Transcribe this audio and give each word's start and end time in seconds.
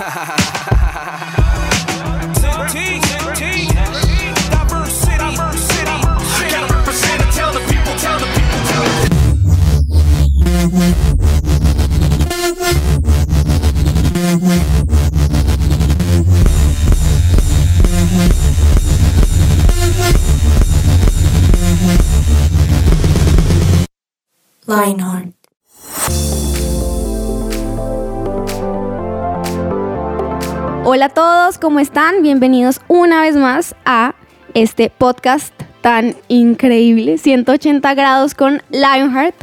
ha 0.00 0.08
ha 0.08 0.24
ha 0.24 0.36
ha 0.70 0.79
Hola 31.00 31.06
a 31.06 31.14
todos, 31.14 31.56
¿cómo 31.56 31.80
están? 31.80 32.20
Bienvenidos 32.20 32.82
una 32.86 33.22
vez 33.22 33.34
más 33.34 33.74
a 33.86 34.14
este 34.52 34.90
podcast 34.90 35.54
tan 35.80 36.14
increíble, 36.28 37.16
180 37.16 37.94
grados 37.94 38.34
con 38.34 38.60
Lionheart. 38.68 39.34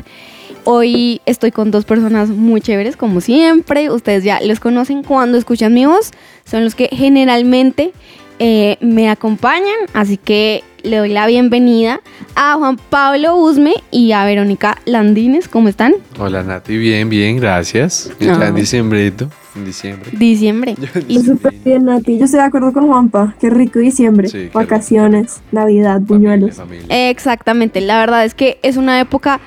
Hoy 0.66 1.20
estoy 1.26 1.52
con 1.52 1.72
dos 1.72 1.84
personas 1.84 2.30
muy 2.30 2.62
chéveres, 2.62 2.96
como 2.96 3.22
siempre. 3.22 3.90
Ustedes 3.90 4.24
ya 4.24 4.40
los 4.40 4.60
conocen 4.60 5.02
cuando 5.02 5.40
escuchan 5.40 5.74
mi 5.74 5.88
voz. 5.88 6.12
Son 6.46 6.64
los 6.64 6.76
que 6.76 6.90
generalmente 6.92 7.92
eh, 8.38 8.78
me 8.80 9.10
acompañan. 9.10 9.78
Así 9.94 10.18
que 10.18 10.64
le 10.84 10.98
doy 10.98 11.10
la 11.10 11.26
bienvenida 11.26 12.02
a 12.36 12.54
Juan 12.54 12.78
Pablo 12.78 13.36
Usme 13.36 13.74
y 13.90 14.12
a 14.12 14.26
Verónica 14.26 14.78
Landines. 14.86 15.48
¿Cómo 15.48 15.70
están? 15.70 15.96
Hola 16.20 16.44
Nati, 16.44 16.78
bien, 16.78 17.10
bien, 17.10 17.38
gracias. 17.38 18.12
Ya 18.20 18.34
en 18.46 18.54
diciembrito, 18.54 19.32
en 19.58 19.66
diciembre. 19.66 20.10
Diciembre. 20.14 20.76
Y 21.08 21.20
Súper 21.20 21.54
bien, 21.66 21.86
Nati. 21.86 22.18
Yo 22.18 22.26
estoy 22.26 22.40
de 22.40 22.46
acuerdo 22.46 22.74
con 22.74 22.88
Juanpa. 22.88 23.36
Qué 23.40 23.50
rico 23.50 23.80
diciembre. 23.80 24.28
Sí, 24.28 24.50
Vacaciones, 24.54 25.42
Navidad, 25.52 26.00
buñuelos. 26.02 26.56
familia. 26.56 27.10
Exactamente, 27.10 27.82
la 27.82 28.00
verdad 28.00 28.26
es 28.26 28.34
que 28.34 28.60
es 28.64 28.78
una 28.78 29.00
época 29.00 29.40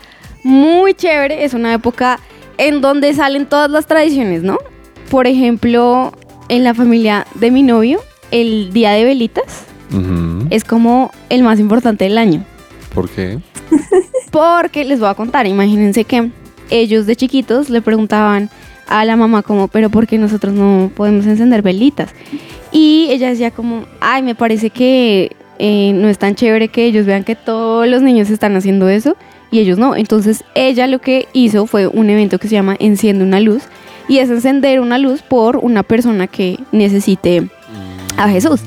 muy 0.45 0.95
chévere, 0.95 1.45
es 1.45 1.55
una 1.55 1.75
época 1.75 2.19
en 2.59 2.81
donde 2.81 3.13
salen 3.15 3.47
todas 3.47 3.71
las 3.71 3.87
tradiciones, 3.87 4.43
¿no? 4.43 4.59
Por 5.11 5.27
ejemplo, 5.27 6.13
en 6.49 6.65
la 6.65 6.75
familia 6.75 7.27
de 7.35 7.51
mi 7.51 7.63
novio, 7.63 8.01
el 8.31 8.73
día 8.73 8.93
de 8.93 9.05
velitas 9.05 9.65
es 10.51 10.63
como 10.63 11.11
el 11.31 11.43
más 11.43 11.59
importante 11.59 12.05
del 12.05 12.17
año. 12.17 12.45
¿Por 12.95 13.09
qué? 13.09 13.41
Porque 14.31 14.85
les 14.85 15.01
voy 15.01 15.09
a 15.09 15.15
contar, 15.15 15.47
imagínense 15.47 16.05
que 16.05 16.31
ellos 16.71 17.07
de 17.07 17.17
chiquitos 17.17 17.71
le 17.71 17.83
preguntaban 17.83 18.51
a 18.91 19.05
la 19.07 19.17
mamá 19.17 19.43
como, 19.43 19.69
pero 19.69 19.89
¿por 19.89 20.07
qué 20.07 20.19
nosotros 20.19 20.53
no 20.53 20.91
podemos 20.95 21.25
encender 21.27 21.63
velitas? 21.63 22.11
Y 22.73 23.07
ella 23.11 23.29
decía 23.31 23.51
como, 23.51 23.85
ay, 24.01 24.23
me 24.23 24.35
parece 24.35 24.69
que 24.71 25.35
eh, 25.59 25.93
no 25.95 26.09
es 26.09 26.19
tan 26.19 26.35
chévere 26.35 26.69
que 26.69 26.85
ellos 26.85 27.07
vean 27.07 27.25
que 27.25 27.35
todos 27.37 27.87
los 27.89 28.03
niños 28.03 28.29
están 28.31 28.55
haciendo 28.57 28.89
eso 28.89 29.17
y 29.51 29.61
ellos 29.61 29.79
no. 29.79 29.97
Entonces 29.97 30.45
ella 30.55 30.87
lo 30.87 31.01
que 31.01 31.27
hizo 31.33 31.67
fue 31.67 31.87
un 31.87 32.11
evento 32.11 32.39
que 32.39 32.49
se 32.49 32.55
llama 32.55 32.77
Enciende 32.79 33.25
una 33.25 33.41
luz 33.41 33.63
y 34.09 34.19
es 34.19 34.29
encender 34.31 34.81
una 34.81 34.99
luz 34.99 35.23
por 35.23 35.57
una 35.57 35.83
persona 35.83 36.27
que 36.27 36.59
necesite 36.73 37.49
a 38.17 38.29
Jesús. 38.29 38.61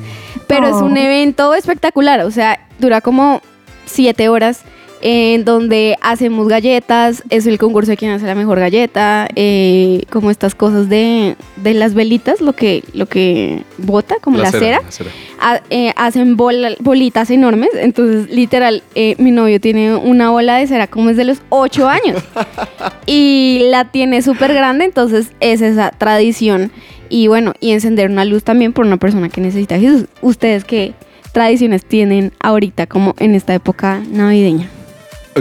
Pero 0.47 0.67
es 0.67 0.75
un 0.75 0.93
Oh. 0.93 0.97
evento 0.97 1.53
espectacular, 1.53 2.21
o 2.21 2.31
sea, 2.31 2.59
dura 2.79 3.01
como 3.01 3.41
siete 3.85 4.29
horas 4.29 4.61
en 5.05 5.43
donde 5.43 5.97
hacemos 6.01 6.47
galletas, 6.47 7.23
es 7.29 7.45
el 7.45 7.57
concurso 7.57 7.91
de 7.91 7.97
quién 7.97 8.11
hace 8.11 8.25
la 8.25 8.35
mejor 8.35 8.57
galleta, 8.61 9.27
eh, 9.35 10.03
como 10.09 10.31
estas 10.31 10.55
cosas 10.55 10.87
de, 10.87 11.35
de 11.57 11.73
las 11.73 11.93
velitas, 11.93 12.39
lo 12.39 12.53
que, 12.53 12.85
lo 12.93 13.05
que 13.07 13.63
bota, 13.77 14.15
como 14.21 14.37
la, 14.37 14.49
cera. 14.51 14.81
la 14.81 14.91
cera. 14.91 15.09
Ha- 15.41 15.61
eh, 15.69 15.91
hacen 15.97 16.37
bola- 16.37 16.77
bolitas 16.79 17.29
enormes, 17.31 17.67
entonces 17.75 18.29
literal, 18.33 18.81
eh, 18.95 19.15
mi 19.17 19.31
novio 19.31 19.59
tiene 19.59 19.93
una 19.93 20.29
bola 20.29 20.55
de 20.55 20.67
cera 20.67 20.87
como 20.87 21.09
es 21.09 21.17
de 21.17 21.25
los 21.25 21.41
ocho 21.49 21.89
años 21.89 22.23
y 23.05 23.63
la 23.69 23.91
tiene 23.91 24.21
súper 24.21 24.53
grande, 24.53 24.85
entonces 24.85 25.31
es 25.41 25.59
esa 25.61 25.91
tradición 25.91 26.71
y 27.09 27.27
bueno, 27.27 27.53
y 27.59 27.71
encender 27.71 28.09
una 28.09 28.23
luz 28.23 28.43
también 28.43 28.71
por 28.71 28.85
una 28.85 28.95
persona 28.97 29.27
que 29.27 29.41
necesita 29.41 29.77
Jesús. 29.77 30.05
¿Ustedes 30.21 30.63
qué 30.63 30.93
tradiciones 31.33 31.83
tienen 31.83 32.31
ahorita 32.39 32.87
como 32.87 33.15
en 33.19 33.35
esta 33.35 33.53
época 33.53 34.01
navideña? 34.09 34.69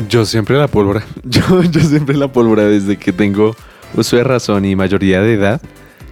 Yo 0.08 0.24
siempre 0.24 0.56
la 0.56 0.68
pólvora. 0.68 1.02
Yo, 1.24 1.62
yo 1.62 1.80
siempre 1.80 2.16
la 2.16 2.28
pólvora 2.28 2.64
desde 2.64 2.96
que 2.96 3.12
tengo 3.12 3.54
uso 3.94 4.16
de 4.16 4.24
razón 4.24 4.64
y 4.64 4.74
mayoría 4.76 5.20
de 5.20 5.34
edad. 5.34 5.60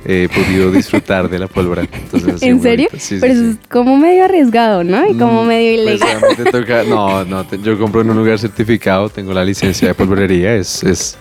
He 0.05 0.29
podido 0.29 0.71
disfrutar 0.73 1.29
de 1.29 1.39
la 1.39 1.47
pólvora. 1.47 1.83
Entonces, 1.83 2.43
¿En 2.43 2.63
serio? 2.63 2.89
Sí, 2.93 2.99
sí, 3.01 3.17
Pero 3.21 3.35
sí. 3.35 3.41
eso 3.41 3.51
es 3.51 3.57
como 3.69 3.97
medio 3.99 4.25
arriesgado, 4.25 4.83
¿no? 4.83 5.07
Y 5.11 5.15
como 5.15 5.45
Mm, 5.45 5.47
medio 5.49 5.83
pues, 5.85 6.01
ilegal. 6.01 6.23
te 6.37 6.45
toca- 6.51 6.85
no, 6.85 7.25
no, 7.27 7.45
te- 7.47 7.59
yo 7.61 7.79
compro 7.79 8.01
en 8.01 8.09
un 8.11 8.17
lugar 8.17 8.39
certificado, 8.39 9.11
tengo 9.11 9.35
la 9.35 9.45
licencia 9.45 9.89
de 9.89 9.95
polvorería, 9.95 10.55
es, 10.55 10.83
es, 10.85 11.19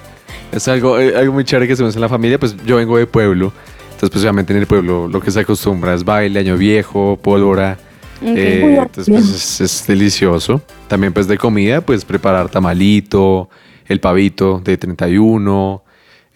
es 0.53 0.67
algo, 0.69 0.97
eh, 0.97 1.13
algo 1.17 1.33
muy 1.33 1.43
chévere 1.43 1.67
que 1.67 1.75
se 1.75 1.83
hace 1.83 1.97
en 1.97 2.01
la 2.01 2.07
familia, 2.09 2.39
pues 2.39 2.55
yo 2.65 2.77
vengo 2.77 2.97
de 2.97 3.05
pueblo, 3.05 3.51
entonces 3.87 4.09
pues 4.11 4.23
obviamente 4.23 4.53
en 4.53 4.59
el 4.59 4.65
pueblo 4.67 5.09
lo 5.09 5.19
que 5.19 5.29
se 5.31 5.41
acostumbra 5.41 5.93
es 5.93 6.05
baile, 6.05 6.39
año 6.39 6.55
viejo, 6.55 7.19
pólvora, 7.21 7.77
Eh, 8.23 8.77
entonces 8.81 9.09
pues 9.09 9.29
es, 9.29 9.61
es 9.61 9.87
delicioso. 9.87 10.61
También 10.87 11.13
pues 11.13 11.27
de 11.27 11.37
comida, 11.37 11.81
pues 11.81 12.03
preparar 12.05 12.49
tamalito, 12.49 13.49
el 13.87 13.99
pavito 13.99 14.61
de 14.63 14.77
31, 14.77 15.83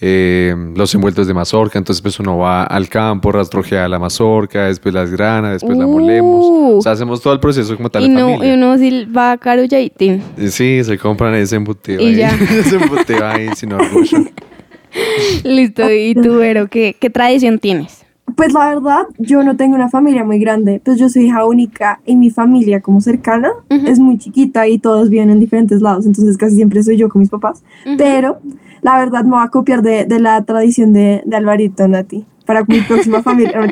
eh, 0.06 0.56
los 0.76 0.94
envueltos 0.96 1.28
de 1.28 1.34
mazorca, 1.34 1.78
entonces 1.78 2.02
pues 2.02 2.20
uno 2.20 2.38
va 2.38 2.64
al 2.64 2.90
campo, 2.90 3.32
rastrojea 3.32 3.88
la 3.88 4.00
mazorca, 4.00 4.66
después 4.66 4.94
las 4.94 5.10
grana, 5.12 5.54
después 5.54 5.78
la 5.78 5.86
molemos. 5.88 6.46
Uh. 6.46 6.78
O 6.80 6.82
sea, 6.82 6.92
hacemos 6.94 7.22
todo 7.22 7.32
el 7.34 7.40
proceso 7.40 7.76
como 7.78 7.90
tal 7.90 8.04
y, 8.04 8.10
no, 8.10 8.28
familia. 8.28 8.50
y 8.50 8.54
uno 8.58 8.78
sí 8.78 9.06
va 9.06 9.34
a 9.34 9.38
Caruyaitín. 9.38 10.22
Y 10.38 10.48
Sí, 10.50 10.84
se 10.84 10.98
compran 10.98 11.36
ese 11.36 11.56
embutido 11.56 12.02
Y 12.02 12.08
ahí. 12.08 12.16
ya. 12.16 12.30
ese 12.60 12.76
embutido 12.76 13.26
ahí 13.26 13.50
sin 13.56 13.72
orgullo. 13.72 14.18
Listo, 15.44 15.90
y 15.92 16.14
tú, 16.16 16.36
Vero, 16.38 16.68
¿qué, 16.68 16.96
qué 17.00 17.10
tradición 17.10 17.60
tienes? 17.60 18.03
Pues 18.36 18.54
la 18.54 18.68
verdad, 18.70 19.04
yo 19.18 19.44
no 19.44 19.56
tengo 19.58 19.76
una 19.76 19.90
familia 19.90 20.24
muy 20.24 20.40
grande. 20.40 20.82
Pues 20.84 20.98
yo 20.98 21.10
soy 21.10 21.26
hija 21.26 21.46
única 21.46 22.00
y 22.06 22.16
mi 22.16 22.30
familia 22.30 22.82
como 22.82 23.02
cercana 23.02 23.52
es 23.70 24.00
muy 24.00 24.18
chiquita 24.18 24.68
y 24.68 24.80
todos 24.80 25.10
viven 25.10 25.30
en 25.30 25.40
diferentes 25.40 25.82
lados. 25.82 26.06
Entonces 26.06 26.38
casi 26.38 26.56
siempre 26.56 26.82
soy 26.84 26.98
yo 26.98 27.10
con 27.10 27.20
mis 27.22 27.30
papás. 27.30 27.64
Ujú. 27.86 27.96
Pero 27.98 28.40
la 28.82 28.98
verdad 28.98 29.24
me 29.24 29.32
voy 29.32 29.44
a 29.44 29.50
copiar 29.50 29.82
de, 29.82 30.06
de 30.06 30.20
la 30.20 30.44
tradición 30.44 30.94
de, 30.94 31.22
de 31.26 31.36
Alvarito, 31.36 31.88
Nati. 31.88 32.26
Para 32.46 32.64
mi 32.68 32.82
próxima 32.82 33.22
familia. 33.24 33.60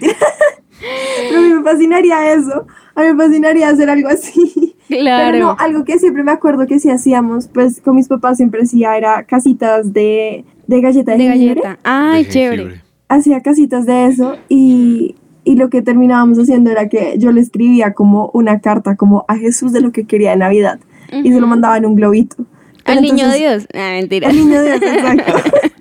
No. 0.82 0.88
Pero 1.30 1.40
a 1.40 1.42
mí 1.44 1.54
me 1.54 1.64
fascinaría 1.64 2.34
eso. 2.34 2.66
A 2.96 3.02
mí 3.02 3.14
me 3.14 3.24
fascinaría 3.24 3.70
hacer 3.70 3.90
algo 3.90 4.10
así. 4.10 4.76
Claro. 4.88 5.32
Pero 5.32 5.46
no, 5.46 5.56
algo 5.60 5.86
que 5.86 6.00
siempre 6.00 6.24
me 6.24 6.32
acuerdo 6.32 6.66
que 6.68 6.80
sí 6.80 6.90
hacíamos, 6.90 7.48
pues 7.48 7.80
con 7.82 7.96
mis 7.96 8.08
papás 8.08 8.38
siempre 8.38 8.64
hacía, 8.64 8.98
era 8.98 9.24
casitas 9.24 9.94
de, 9.94 10.44
de 10.68 10.82
galleta 10.82 11.12
de, 11.12 11.18
de 11.20 11.24
jengibre. 11.30 11.62
galleta. 11.62 11.80
Ay, 11.84 12.24
De 12.26 12.30
chévere. 12.32 12.82
Hacía 13.12 13.42
casitas 13.42 13.86
de 13.86 14.06
eso 14.06 14.38
y, 14.48 15.16
y 15.44 15.56
lo 15.56 15.70
que 15.70 15.82
terminábamos 15.82 16.40
haciendo 16.40 16.72
era 16.72 16.88
que 16.88 17.16
yo 17.18 17.32
le 17.32 17.42
escribía 17.42 17.94
como 17.94 18.32
una 18.34 18.60
carta 18.62 18.96
como 18.96 19.26
a 19.28 19.36
Jesús 19.36 19.74
de 19.74 19.82
lo 19.82 19.92
que 19.92 20.06
quería 20.06 20.32
de 20.32 20.38
Navidad 20.38 20.80
y 21.12 21.32
se 21.32 21.42
lo 21.42 21.48
mandaba 21.48 21.78
en 21.78 21.86
un 21.86 21.96
globito. 21.96 22.38
Pero 22.86 23.00
Al 23.00 23.04
niño 23.04 23.32
Dios. 23.34 23.68
Ah, 23.74 23.92
mentira. 24.00 24.30
Al 24.30 24.36
niño 24.36 24.64
Dios, 24.64 24.82
exacto. 24.82 25.34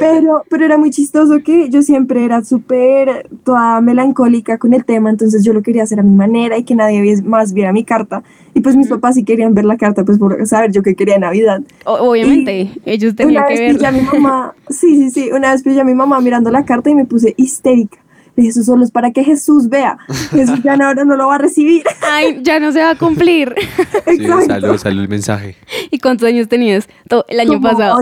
Pero, 0.00 0.44
pero 0.48 0.64
era 0.64 0.76
muy 0.78 0.90
chistoso 0.90 1.40
que 1.44 1.68
yo 1.70 1.82
siempre 1.82 2.24
era 2.24 2.42
súper 2.44 3.28
toda 3.44 3.80
melancólica 3.80 4.58
con 4.58 4.74
el 4.74 4.84
tema, 4.84 5.10
entonces 5.10 5.44
yo 5.44 5.52
lo 5.52 5.62
quería 5.62 5.82
hacer 5.84 6.00
a 6.00 6.02
mi 6.02 6.14
manera 6.14 6.58
y 6.58 6.64
que 6.64 6.74
nadie 6.74 7.22
más 7.22 7.52
viera 7.52 7.72
mi 7.72 7.84
carta. 7.84 8.22
Y 8.54 8.60
pues 8.60 8.76
mis 8.76 8.88
papás 8.88 9.14
sí 9.14 9.24
querían 9.24 9.54
ver 9.54 9.64
la 9.64 9.76
carta, 9.76 10.04
pues 10.04 10.18
por 10.18 10.46
saber 10.46 10.72
yo 10.72 10.82
qué 10.82 10.94
quería 10.94 11.14
de 11.14 11.20
Navidad. 11.20 11.60
O- 11.84 12.10
Obviamente, 12.10 12.70
ellos 12.84 13.14
tenían 13.16 13.44
una 13.44 13.46
que 13.54 13.58
vez 13.60 13.74
pillé 13.74 13.86
a 13.86 13.92
mi 13.92 14.00
mamá, 14.02 14.54
sí, 14.68 14.96
sí, 14.96 15.10
sí, 15.10 15.30
una 15.32 15.52
vez 15.52 15.62
pillé 15.62 15.80
a 15.80 15.84
mi 15.84 15.94
mamá 15.94 16.20
mirando 16.20 16.50
la 16.50 16.64
carta 16.64 16.90
y 16.90 16.94
me 16.94 17.04
puse 17.04 17.34
histérica. 17.36 17.98
Le 18.34 18.44
dije, 18.44 18.50
eso 18.52 18.62
solo 18.62 18.82
es 18.82 18.90
para 18.90 19.10
que 19.10 19.24
Jesús 19.24 19.68
vea. 19.68 19.98
Jesús 20.30 20.62
ya 20.62 20.74
no, 20.78 20.86
ahora 20.86 21.04
no 21.04 21.16
lo 21.16 21.26
va 21.26 21.34
a 21.34 21.38
recibir. 21.38 21.82
Ay, 22.12 22.40
ya 22.42 22.58
no 22.60 22.72
se 22.72 22.80
va 22.80 22.90
a 22.90 22.94
cumplir. 22.98 23.54
Sí, 24.06 24.26
salió, 24.46 24.76
salió 24.78 25.00
el 25.02 25.08
mensaje. 25.08 25.56
¿Y 25.90 25.98
cuántos 25.98 26.28
años 26.28 26.48
tenías? 26.48 26.88
Todo 27.08 27.24
el 27.28 27.40
año 27.40 27.54
Como 27.54 27.62
pasado. 27.70 27.96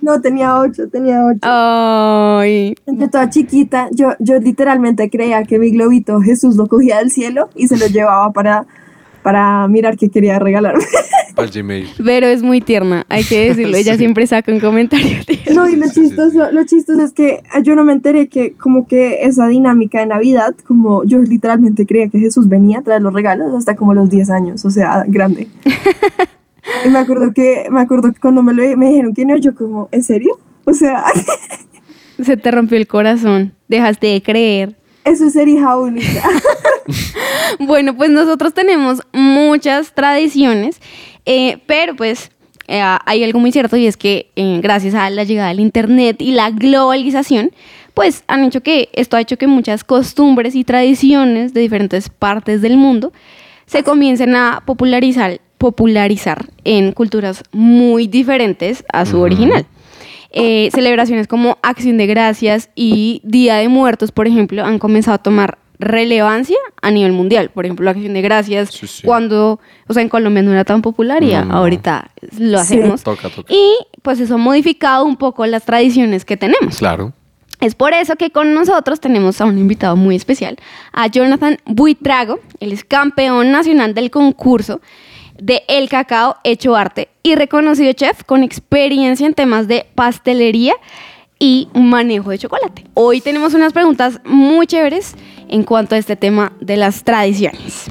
No, 0.00 0.20
tenía 0.20 0.58
ocho, 0.58 0.88
tenía 0.88 1.24
ocho. 1.24 1.40
Ay. 1.42 2.74
Yo 2.86 3.10
toda 3.10 3.28
chiquita, 3.30 3.88
yo, 3.92 4.12
yo 4.18 4.38
literalmente 4.38 5.10
creía 5.10 5.44
que 5.44 5.58
mi 5.58 5.70
globito 5.70 6.20
Jesús 6.20 6.56
lo 6.56 6.66
cogía 6.66 6.98
del 6.98 7.10
cielo 7.10 7.50
y 7.54 7.68
se 7.68 7.76
lo 7.76 7.86
llevaba 7.86 8.32
para, 8.32 8.66
para 9.22 9.68
mirar 9.68 9.96
qué 9.96 10.08
quería 10.08 10.38
regalarme. 10.38 10.84
Al 11.36 11.48
Gmail. 11.48 11.88
Pero 12.04 12.26
es 12.26 12.42
muy 12.42 12.60
tierna, 12.60 13.06
hay 13.08 13.24
que 13.24 13.48
decirlo. 13.48 13.76
Ella 13.76 13.92
Sí. 13.94 13.98
siempre 13.98 14.26
saca 14.26 14.52
un 14.52 14.60
comentario. 14.60 15.18
No, 15.54 15.68
y 15.68 15.76
lo 15.76 15.86
chistoso, 15.90 16.50
lo 16.52 16.64
chistoso 16.64 17.02
es 17.02 17.12
que 17.12 17.42
yo 17.62 17.74
no 17.74 17.84
me 17.84 17.92
enteré 17.92 18.28
que 18.28 18.52
como 18.52 18.86
que 18.86 19.24
esa 19.24 19.46
dinámica 19.48 20.00
de 20.00 20.06
Navidad, 20.06 20.54
como 20.66 21.04
yo 21.04 21.18
literalmente 21.18 21.86
creía 21.86 22.08
que 22.08 22.18
Jesús 22.18 22.48
venía 22.48 22.78
a 22.78 22.82
traer 22.82 23.02
los 23.02 23.12
regalos 23.12 23.54
hasta 23.54 23.74
como 23.76 23.94
los 23.94 24.08
10 24.10 24.30
años, 24.30 24.64
o 24.64 24.70
sea, 24.70 25.04
grande. 25.06 25.48
Y 26.84 26.88
me 26.88 26.98
acuerdo 26.98 27.32
que, 27.32 27.66
me 27.70 27.80
acuerdo 27.80 28.12
que 28.12 28.20
cuando 28.20 28.42
me, 28.42 28.52
lo, 28.52 28.76
me 28.76 28.88
dijeron 28.88 29.14
que 29.14 29.24
no, 29.24 29.36
yo 29.36 29.54
como, 29.54 29.88
¿en 29.92 30.02
serio? 30.02 30.38
O 30.64 30.72
sea, 30.72 31.04
Se 32.24 32.36
te 32.36 32.50
rompió 32.50 32.76
el 32.76 32.86
corazón, 32.86 33.54
dejaste 33.68 34.08
de 34.08 34.22
creer. 34.22 34.76
eso 35.04 35.26
es 35.26 35.32
ser 35.32 35.48
hija 35.48 35.78
única. 35.78 36.22
Bueno, 37.58 37.96
pues 37.96 38.10
nosotros 38.10 38.54
tenemos 38.54 39.02
muchas 39.12 39.92
tradiciones, 39.92 40.80
eh, 41.26 41.58
pero 41.66 41.94
pues 41.96 42.30
eh, 42.68 42.80
hay 43.04 43.24
algo 43.24 43.38
muy 43.40 43.52
cierto 43.52 43.76
y 43.76 43.86
es 43.86 43.96
que 43.96 44.30
eh, 44.36 44.60
gracias 44.62 44.94
a 44.94 45.10
la 45.10 45.24
llegada 45.24 45.48
del 45.48 45.60
Internet 45.60 46.22
y 46.22 46.32
la 46.32 46.50
globalización, 46.50 47.50
pues 47.92 48.24
han 48.28 48.44
hecho 48.44 48.62
que 48.62 48.88
esto 48.92 49.16
ha 49.16 49.20
hecho 49.20 49.36
que 49.36 49.46
muchas 49.46 49.84
costumbres 49.84 50.54
y 50.54 50.64
tradiciones 50.64 51.52
de 51.52 51.60
diferentes 51.60 52.08
partes 52.08 52.62
del 52.62 52.76
mundo 52.76 53.12
se 53.66 53.82
comiencen 53.82 54.34
a 54.36 54.62
popularizar, 54.64 55.40
popularizar 55.60 56.46
en 56.64 56.92
culturas 56.92 57.44
muy 57.52 58.06
diferentes 58.06 58.82
a 58.94 59.04
su 59.04 59.16
Ujú. 59.16 59.26
original. 59.26 59.66
Eh, 60.32 60.70
celebraciones 60.72 61.26
como 61.28 61.58
Acción 61.62 61.98
de 61.98 62.06
Gracias 62.06 62.70
y 62.74 63.20
Día 63.24 63.56
de 63.56 63.68
Muertos, 63.68 64.10
por 64.10 64.26
ejemplo, 64.26 64.64
han 64.64 64.78
comenzado 64.78 65.16
a 65.16 65.18
tomar 65.18 65.58
relevancia 65.78 66.56
a 66.80 66.90
nivel 66.90 67.12
mundial. 67.12 67.50
Por 67.50 67.66
ejemplo, 67.66 67.90
Acción 67.90 68.14
de 68.14 68.22
Gracias, 68.22 68.70
Sí, 68.70 68.86
sí. 68.86 69.02
cuando, 69.04 69.60
o 69.86 69.92
sea, 69.92 70.02
en 70.02 70.08
Colombia 70.08 70.42
no 70.42 70.50
era 70.52 70.64
tan 70.64 70.80
popular 70.80 71.22
y 71.22 71.32
No, 71.34 71.44
no. 71.44 71.54
ahorita 71.56 72.10
lo 72.38 72.56
Sí. 72.58 72.74
hacemos. 72.78 73.02
Toca, 73.02 73.28
toca. 73.28 73.52
Y 73.52 73.74
pues 74.00 74.18
eso 74.18 74.34
ha 74.36 74.38
modificado 74.38 75.04
un 75.04 75.16
poco 75.16 75.44
las 75.44 75.64
tradiciones 75.66 76.24
que 76.24 76.38
tenemos. 76.38 76.78
Claro. 76.78 77.12
Es 77.60 77.74
por 77.74 77.92
eso 77.92 78.16
que 78.16 78.30
con 78.30 78.54
nosotros 78.54 79.00
tenemos 79.00 79.38
a 79.42 79.44
un 79.44 79.58
invitado 79.58 79.94
muy 79.94 80.16
especial, 80.16 80.56
a 80.94 81.08
Jonathan 81.08 81.58
Buitrago. 81.66 82.38
Él 82.60 82.72
es 82.72 82.84
campeón 82.84 83.50
nacional 83.52 83.92
del 83.92 84.10
concurso 84.10 84.80
de 85.40 85.62
El 85.68 85.88
Cacao 85.88 86.36
Hecho 86.44 86.76
Arte 86.76 87.08
y 87.22 87.34
reconocido 87.34 87.92
chef 87.92 88.24
con 88.24 88.42
experiencia 88.42 89.26
en 89.26 89.34
temas 89.34 89.68
de 89.68 89.86
pastelería 89.94 90.74
y 91.38 91.68
manejo 91.74 92.30
de 92.30 92.38
chocolate. 92.38 92.84
Hoy 92.94 93.20
tenemos 93.20 93.54
unas 93.54 93.72
preguntas 93.72 94.20
muy 94.24 94.66
chéveres 94.66 95.14
en 95.48 95.64
cuanto 95.64 95.94
a 95.94 95.98
este 95.98 96.16
tema 96.16 96.52
de 96.60 96.76
las 96.76 97.02
tradiciones. 97.02 97.86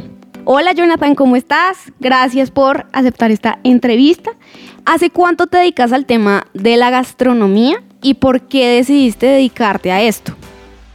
Hola 0.45 0.73
Jonathan, 0.73 1.15
¿cómo 1.15 1.35
estás? 1.35 1.77
Gracias 1.99 2.51
por 2.51 2.87
aceptar 2.91 3.31
esta 3.31 3.59
entrevista. 3.63 4.31
¿Hace 4.85 5.09
cuánto 5.09 5.47
te 5.47 5.57
dedicas 5.57 5.91
al 5.91 6.05
tema 6.05 6.47
de 6.53 6.77
la 6.77 6.89
gastronomía 6.89 7.83
y 8.01 8.15
por 8.15 8.47
qué 8.47 8.67
decidiste 8.69 9.27
dedicarte 9.27 9.91
a 9.91 10.01
esto? 10.01 10.33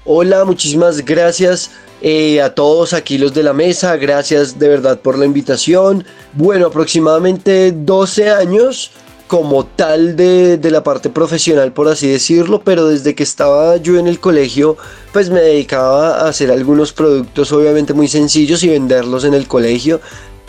Hola, 0.04 0.44
muchísimas 0.44 1.04
gracias 1.04 1.70
eh, 2.06 2.42
a 2.42 2.54
todos 2.54 2.92
aquí 2.92 3.16
los 3.16 3.32
de 3.32 3.42
la 3.42 3.54
mesa. 3.54 3.96
Gracias 3.96 4.58
de 4.58 4.68
verdad 4.68 5.00
por 5.00 5.18
la 5.18 5.24
invitación. 5.24 6.04
Bueno, 6.34 6.66
aproximadamente 6.66 7.72
12 7.72 8.28
años 8.28 8.90
como 9.26 9.64
tal 9.64 10.14
de, 10.14 10.58
de 10.58 10.70
la 10.70 10.84
parte 10.84 11.08
profesional, 11.08 11.72
por 11.72 11.88
así 11.88 12.06
decirlo, 12.06 12.60
pero 12.62 12.88
desde 12.88 13.14
que 13.14 13.22
estaba 13.22 13.78
yo 13.78 13.98
en 13.98 14.06
el 14.06 14.20
colegio, 14.20 14.76
pues 15.14 15.30
me 15.30 15.40
dedicaba 15.40 16.18
a 16.18 16.28
hacer 16.28 16.50
algunos 16.50 16.92
productos 16.92 17.50
obviamente 17.52 17.94
muy 17.94 18.06
sencillos 18.06 18.62
y 18.64 18.68
venderlos 18.68 19.24
en 19.24 19.32
el 19.32 19.48
colegio. 19.48 20.02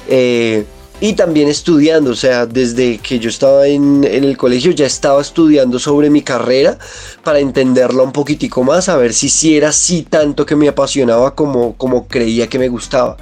Eh, 0.09 0.65
y 1.05 1.13
también 1.13 1.47
estudiando, 1.47 2.09
o 2.09 2.15
sea, 2.15 2.47
desde 2.47 2.97
que 2.97 3.19
yo 3.19 3.29
estaba 3.29 3.67
en, 3.67 4.03
en 4.03 4.23
el 4.23 4.35
colegio 4.37 4.71
ya 4.71 4.87
estaba 4.87 5.21
estudiando 5.21 5.77
sobre 5.77 6.09
mi 6.09 6.23
carrera 6.23 6.79
para 7.23 7.37
entenderla 7.37 8.01
un 8.01 8.11
poquitico 8.11 8.63
más, 8.63 8.89
a 8.89 8.97
ver 8.97 9.13
si 9.13 9.29
sí 9.29 9.55
era 9.55 9.69
así 9.69 10.01
tanto 10.01 10.47
que 10.47 10.55
me 10.55 10.67
apasionaba 10.67 11.35
como, 11.35 11.75
como 11.75 12.07
creía 12.07 12.49
que 12.49 12.57
me 12.57 12.69
gustaba. 12.69 13.17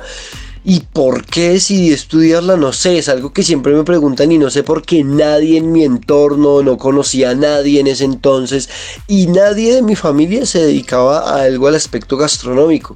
¿Y 0.65 0.80
por 0.80 1.25
qué 1.25 1.50
decidí 1.50 1.92
estudiarla? 1.92 2.56
No 2.56 2.71
sé, 2.71 2.98
es 2.98 3.10
algo 3.10 3.33
que 3.33 3.44
siempre 3.44 3.74
me 3.74 3.83
preguntan 3.83 4.31
y 4.31 4.38
no 4.38 4.50
sé 4.50 4.63
por 4.63 4.83
qué 4.83 5.04
nadie 5.04 5.57
en 5.57 5.74
mi 5.74 5.83
entorno, 5.83 6.63
no 6.63 6.77
conocía 6.77 7.31
a 7.31 7.36
nadie 7.36 7.81
en 7.81 7.88
ese 7.88 8.06
entonces 8.06 8.69
y 9.07 9.27
nadie 9.27 9.75
de 9.75 9.81
mi 9.81 9.98
familia 9.98 10.45
se 10.45 10.60
dedicaba 10.60 11.19
a 11.19 11.44
algo 11.44 11.68
al 11.68 11.75
aspecto 11.75 12.15
gastronómico. 12.15 12.95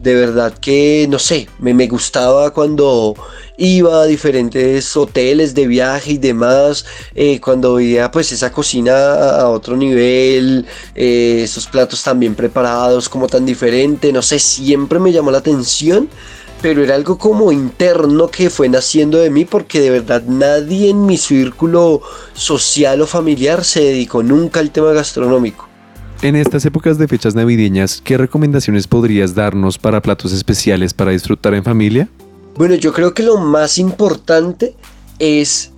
De 0.00 0.14
verdad 0.14 0.58
que, 0.58 1.06
no 1.08 1.20
sé, 1.20 1.48
me, 1.60 1.72
me 1.72 1.86
gustaba 1.86 2.52
cuando 2.52 3.14
iba 3.56 4.02
a 4.02 4.06
diferentes 4.06 4.96
hoteles 4.96 5.54
de 5.54 5.68
viaje 5.68 6.12
y 6.12 6.18
demás, 6.18 6.84
eh, 7.14 7.40
cuando 7.40 7.74
veía 7.74 8.10
pues 8.10 8.32
esa 8.32 8.50
cocina 8.50 9.38
a, 9.38 9.48
otro 9.50 9.76
nivel, 9.76 10.66
eh, 10.96 11.42
esos 11.44 11.66
platos 11.66 12.02
tan 12.02 12.18
bien 12.18 12.34
preparados, 12.34 13.08
como 13.08 13.28
tan 13.28 13.46
diferente, 13.46 14.12
no 14.12 14.22
sé, 14.22 14.40
siempre 14.40 14.98
me 14.98 15.12
llamó 15.12 15.30
la 15.30 15.38
atención 15.38 16.08
pero 16.64 16.82
era 16.82 16.94
algo 16.94 17.18
como 17.18 17.52
interno 17.52 18.28
que 18.28 18.48
fue 18.48 18.70
naciendo 18.70 19.18
de 19.18 19.28
mí 19.28 19.44
porque 19.44 19.80
de 19.80 19.90
verdad 19.90 20.22
nadie 20.26 20.88
en 20.88 21.04
mi 21.04 21.18
círculo 21.18 22.00
social 22.32 23.02
o 23.02 23.06
familiar 23.06 23.64
se 23.64 23.80
dedicó 23.80 24.22
nunca 24.22 24.60
al 24.60 24.70
tema 24.70 24.92
gastronómico. 24.92 25.68
En 26.22 26.36
estas 26.36 26.64
épocas 26.64 26.96
de 26.96 27.06
fechas 27.06 27.34
navideñas, 27.34 28.00
¿qué 28.02 28.16
recomendaciones 28.16 28.86
podrías 28.86 29.34
darnos 29.34 29.76
para 29.76 30.00
platos 30.00 30.32
especiales 30.32 30.94
para 30.94 31.10
disfrutar 31.10 31.52
en 31.52 31.64
familia? 31.64 32.08
Bueno, 32.56 32.76
yo 32.76 32.94
creo 32.94 33.12
que 33.12 33.24
lo 33.24 33.36
más 33.36 33.76
importante 33.76 34.74
es 35.18 35.70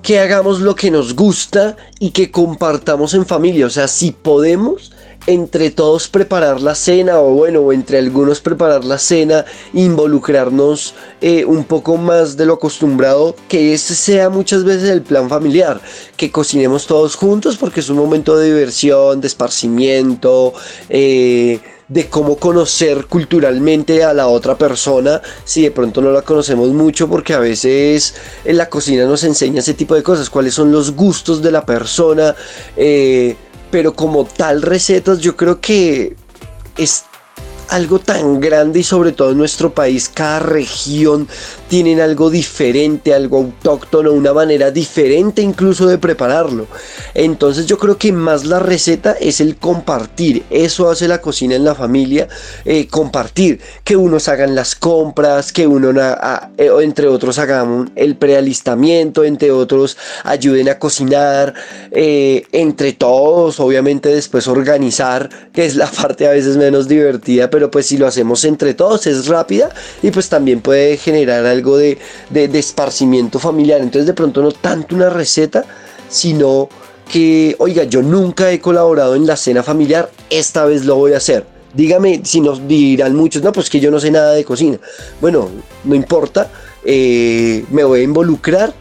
que 0.00 0.20
hagamos 0.20 0.60
lo 0.60 0.76
que 0.76 0.92
nos 0.92 1.16
gusta 1.16 1.76
y 1.98 2.12
que 2.12 2.30
compartamos 2.30 3.14
en 3.14 3.26
familia. 3.26 3.66
O 3.66 3.70
sea, 3.70 3.88
si 3.88 4.12
podemos, 4.12 4.92
entre 5.26 5.70
todos 5.70 6.08
preparar 6.08 6.60
la 6.60 6.74
cena 6.74 7.20
o 7.20 7.30
bueno, 7.30 7.60
o 7.60 7.72
entre 7.72 7.98
algunos 7.98 8.40
preparar 8.40 8.84
la 8.84 8.98
cena, 8.98 9.44
involucrarnos 9.72 10.94
eh, 11.20 11.44
un 11.44 11.64
poco 11.64 11.96
más 11.96 12.36
de 12.36 12.46
lo 12.46 12.54
acostumbrado, 12.54 13.36
que 13.48 13.74
ese 13.74 13.94
sea 13.94 14.30
muchas 14.30 14.64
veces 14.64 14.90
el 14.90 15.02
plan 15.02 15.28
familiar, 15.28 15.80
que 16.16 16.30
cocinemos 16.30 16.86
todos 16.86 17.14
juntos 17.14 17.56
porque 17.56 17.80
es 17.80 17.88
un 17.88 17.96
momento 17.96 18.36
de 18.36 18.46
diversión, 18.46 19.20
de 19.20 19.26
esparcimiento, 19.26 20.52
eh, 20.88 21.60
de 21.90 22.08
cómo 22.08 22.36
conocer 22.36 23.06
culturalmente 23.06 24.04
a 24.04 24.14
la 24.14 24.28
otra 24.28 24.56
persona 24.56 25.20
si 25.44 25.62
de 25.62 25.72
pronto 25.72 26.00
no 26.00 26.12
la 26.12 26.22
conocemos 26.22 26.68
mucho 26.68 27.08
porque 27.08 27.34
a 27.34 27.40
veces 27.40 28.14
en 28.44 28.56
la 28.56 28.68
cocina 28.68 29.04
nos 29.04 29.24
enseña 29.24 29.58
ese 29.58 29.74
tipo 29.74 29.96
de 29.96 30.02
cosas, 30.02 30.30
cuáles 30.30 30.54
son 30.54 30.70
los 30.70 30.92
gustos 30.92 31.42
de 31.42 31.50
la 31.50 31.66
persona, 31.66 32.36
eh, 32.76 33.36
pero 33.72 33.92
como 33.94 34.24
tal 34.24 34.62
recetas 34.62 35.18
yo 35.18 35.36
creo 35.36 35.60
que 35.60 36.16
es 36.78 37.04
algo 37.70 37.98
tan 37.98 38.40
grande 38.40 38.80
y 38.80 38.82
sobre 38.84 39.12
todo 39.12 39.32
en 39.32 39.38
nuestro 39.38 39.72
país, 39.72 40.08
cada 40.08 40.40
región 40.40 41.28
tienen 41.70 42.00
algo 42.00 42.30
diferente, 42.30 43.14
algo 43.14 43.38
autóctono, 43.38 44.10
una 44.12 44.34
manera 44.34 44.72
diferente 44.72 45.40
incluso 45.40 45.86
de 45.86 45.98
prepararlo. 45.98 46.66
Entonces 47.14 47.66
yo 47.66 47.78
creo 47.78 47.96
que 47.96 48.10
más 48.10 48.44
la 48.44 48.58
receta 48.58 49.12
es 49.12 49.40
el 49.40 49.54
compartir, 49.54 50.42
eso 50.50 50.90
hace 50.90 51.06
la 51.06 51.20
cocina 51.20 51.54
en 51.54 51.64
la 51.64 51.76
familia, 51.76 52.26
eh, 52.64 52.88
compartir, 52.88 53.60
que 53.84 53.94
unos 53.94 54.26
hagan 54.26 54.56
las 54.56 54.74
compras, 54.74 55.52
que 55.52 55.68
uno, 55.68 55.92
eh, 56.58 56.70
entre 56.82 57.06
otros 57.06 57.38
hagan 57.38 57.92
el 57.94 58.16
prealistamiento, 58.16 59.22
entre 59.22 59.52
otros 59.52 59.96
ayuden 60.24 60.70
a 60.70 60.80
cocinar, 60.80 61.54
eh, 61.92 62.46
entre 62.50 62.94
todos 62.94 63.60
obviamente 63.60 64.08
después 64.08 64.48
organizar, 64.48 65.30
que 65.52 65.66
es 65.66 65.76
la 65.76 65.86
parte 66.02 66.26
a 66.26 66.32
veces 66.32 66.56
menos 66.56 66.88
divertida, 66.88 67.48
pero 67.48 67.70
pues 67.70 67.86
si 67.86 67.96
lo 67.96 68.08
hacemos 68.08 68.44
entre 68.44 68.74
todos 68.74 69.06
es 69.06 69.28
rápida 69.28 69.70
y 70.02 70.10
pues 70.10 70.28
también 70.28 70.60
puede 70.62 70.96
generar 70.96 71.46
de, 71.62 71.98
de, 72.30 72.48
de 72.48 72.58
esparcimiento 72.58 73.38
familiar. 73.38 73.80
Entonces 73.80 74.06
de 74.06 74.14
pronto 74.14 74.42
no 74.42 74.52
tanto 74.52 74.94
una 74.94 75.10
receta, 75.10 75.64
sino 76.08 76.68
que, 77.10 77.56
oiga, 77.58 77.84
yo 77.84 78.02
nunca 78.02 78.50
he 78.50 78.60
colaborado 78.60 79.16
en 79.16 79.26
la 79.26 79.36
cena 79.36 79.62
familiar, 79.62 80.10
esta 80.30 80.64
vez 80.64 80.84
lo 80.84 80.96
voy 80.96 81.12
a 81.12 81.16
hacer. 81.16 81.44
Dígame 81.74 82.20
si 82.24 82.40
nos 82.40 82.66
dirán 82.66 83.14
muchos, 83.14 83.42
no, 83.42 83.52
pues 83.52 83.68
que 83.70 83.80
yo 83.80 83.90
no 83.90 84.00
sé 84.00 84.10
nada 84.10 84.32
de 84.32 84.44
cocina. 84.44 84.78
Bueno, 85.20 85.48
no 85.84 85.94
importa, 85.94 86.50
eh, 86.84 87.64
me 87.70 87.84
voy 87.84 88.00
a 88.00 88.02
involucrar 88.04 88.72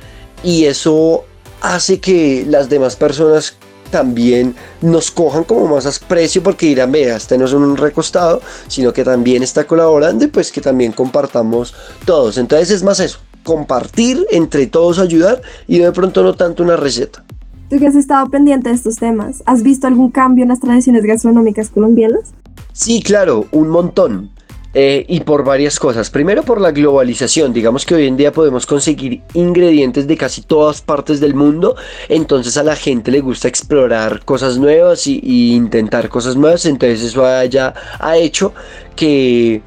y 0.44 0.66
eso 0.66 1.26
hace 1.62 2.00
que 2.00 2.46
las 2.48 2.70
demás 2.70 2.96
personas 2.96 3.56
también 3.90 4.56
nos 4.82 5.12
cojan 5.12 5.44
como 5.44 5.68
más 5.68 5.86
aprecio 5.86 6.44
porque 6.44 6.68
dirán, 6.68 6.92
vea, 6.92 7.18
este 7.18 7.38
no 7.38 7.46
es 7.46 7.54
un 7.54 7.78
recostado, 7.78 8.42
sino 8.68 8.94
que 8.94 9.04
también 9.04 9.44
está 9.44 9.66
colaborando 9.66 10.26
y 10.26 10.28
pues 10.28 10.52
que 10.52 10.62
también 10.62 10.92
compartamos 10.92 11.74
todos. 12.06 12.38
Entonces 12.38 12.72
es 12.72 12.84
más 12.84 13.00
eso, 13.00 13.20
compartir, 13.44 14.26
entre 14.32 14.68
todos 14.68 15.00
ayudar 15.00 15.42
y 15.68 15.80
de 15.80 15.92
pronto 15.92 16.24
no 16.24 16.36
tanto 16.36 16.64
una 16.64 16.78
receta. 16.78 17.24
Tú 17.70 17.78
que 17.78 17.88
has 17.88 17.96
estado 17.96 18.28
pendiente 18.30 18.70
de 18.70 18.76
estos 18.76 18.96
temas, 18.96 19.44
¿has 19.46 19.62
visto 19.62 19.86
algún 19.86 20.10
cambio 20.10 20.44
en 20.44 20.50
las 20.50 20.60
tradiciones 20.60 21.04
gastronómicas 21.04 21.70
colombianas? 21.70 22.32
Sí, 22.74 23.02
claro, 23.02 23.46
un 23.52 23.70
montón. 23.70 24.32
Eh, 24.76 25.04
y 25.08 25.22
por 25.22 25.44
varias 25.44 25.80
cosas. 25.80 26.12
Primero 26.12 26.44
por 26.44 26.62
la 26.62 26.72
globalización. 26.72 27.54
Digamos 27.54 27.86
que 27.86 27.96
hoy 27.96 28.06
en 28.06 28.18
día 28.18 28.32
podemos 28.32 28.68
conseguir 28.68 29.22
ingredientes 29.34 30.06
de 30.06 30.16
casi 30.16 30.44
todas 30.44 30.82
partes 30.82 31.20
del 31.20 31.34
mundo. 31.34 31.76
Entonces 32.08 32.56
a 32.56 32.64
la 32.64 32.76
gente 32.76 33.10
le 33.10 33.22
gusta 33.22 33.48
explorar 33.48 34.24
cosas 34.26 34.58
nuevas 34.58 35.08
y, 35.08 35.54
intentar 35.56 36.08
cosas 36.10 36.36
nuevas. 36.36 36.66
Entonces 36.66 37.02
eso 37.02 37.24
ya 37.46 37.74
ha 38.00 38.18
hecho 38.18 38.54
que, 38.96 39.64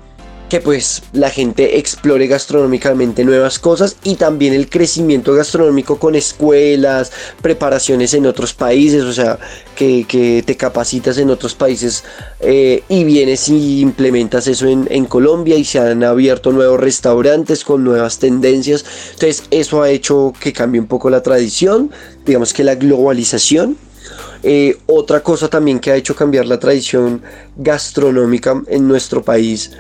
que 0.52 0.60
pues 0.60 1.02
la 1.14 1.30
gente 1.30 1.78
explore 1.78 2.26
gastronómicamente 2.26 3.24
nuevas 3.24 3.58
cosas 3.58 3.96
y 4.04 4.16
también 4.16 4.52
el 4.52 4.68
crecimiento 4.68 5.32
gastronómico 5.32 5.98
con 5.98 6.14
escuelas, 6.14 7.10
preparaciones 7.40 8.12
en 8.12 8.26
otros 8.26 8.52
países, 8.52 9.02
o 9.04 9.14
sea, 9.14 9.38
que, 9.74 10.42
te 10.44 10.56
capacitas 10.58 11.16
en 11.16 11.30
otros 11.30 11.54
países 11.54 12.04
eh, 12.40 12.82
y 12.90 13.04
vienes 13.04 13.48
y 13.48 13.80
implementas 13.80 14.46
eso 14.46 14.66
en, 14.66 14.86
en 14.90 15.06
Colombia 15.06 15.56
y 15.56 15.64
se 15.64 15.78
han 15.78 16.04
abierto 16.04 16.52
nuevos 16.52 16.78
restaurantes 16.78 17.64
con 17.64 17.82
nuevas 17.82 18.18
tendencias. 18.18 18.84
Entonces 19.12 19.44
eso 19.50 19.80
ha 19.80 19.88
hecho 19.88 20.34
que 20.38 20.52
cambie 20.52 20.82
un 20.82 20.86
poco 20.86 21.08
la 21.08 21.22
tradición, 21.22 21.90
digamos 22.26 22.52
que 22.52 22.62
la 22.62 22.74
globalización 22.74 23.78
eh, 24.42 24.76
otra 24.86 25.22
cosa 25.22 25.48
también 25.48 25.78
que 25.78 25.92
ha 25.92 25.96
hecho 25.96 26.16
cambiar 26.16 26.46
la 26.46 26.58
tradición 26.58 27.22
gastronómica 27.56 28.60
en 28.66 28.88
nuestro 28.88 29.22
país 29.22 29.70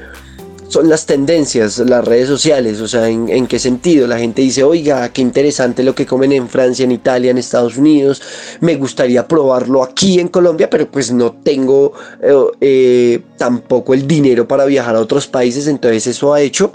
son 0.72 0.88
las 0.88 1.04
tendencias, 1.04 1.78
las 1.80 2.02
redes 2.02 2.28
sociales, 2.28 2.80
o 2.80 2.88
sea, 2.88 3.06
¿en, 3.06 3.46
qué 3.46 3.58
sentido? 3.58 4.06
La 4.06 4.18
gente 4.18 4.40
dice, 4.40 4.64
oiga, 4.64 5.06
qué 5.12 5.20
interesante 5.20 5.82
lo 5.82 5.94
que 5.94 6.06
comen 6.06 6.32
en 6.32 6.48
Francia, 6.48 6.84
en 6.84 6.92
Italia, 6.92 7.30
en 7.30 7.36
Estados 7.36 7.76
Unidos, 7.76 8.22
me 8.60 8.76
gustaría 8.76 9.28
probarlo 9.28 9.82
aquí 9.82 10.18
en 10.18 10.28
Colombia, 10.28 10.70
pero 10.70 10.90
pues 10.90 11.12
no 11.12 11.32
tengo 11.32 11.92
eh, 12.22 12.32
eh, 12.62 13.22
tampoco 13.36 13.92
el 13.92 14.06
dinero 14.06 14.48
para 14.48 14.64
viajar 14.64 14.96
a 14.96 15.00
otros 15.00 15.26
países, 15.26 15.66
entonces 15.66 16.06
eso 16.06 16.32
ha 16.32 16.40
hecho 16.40 16.72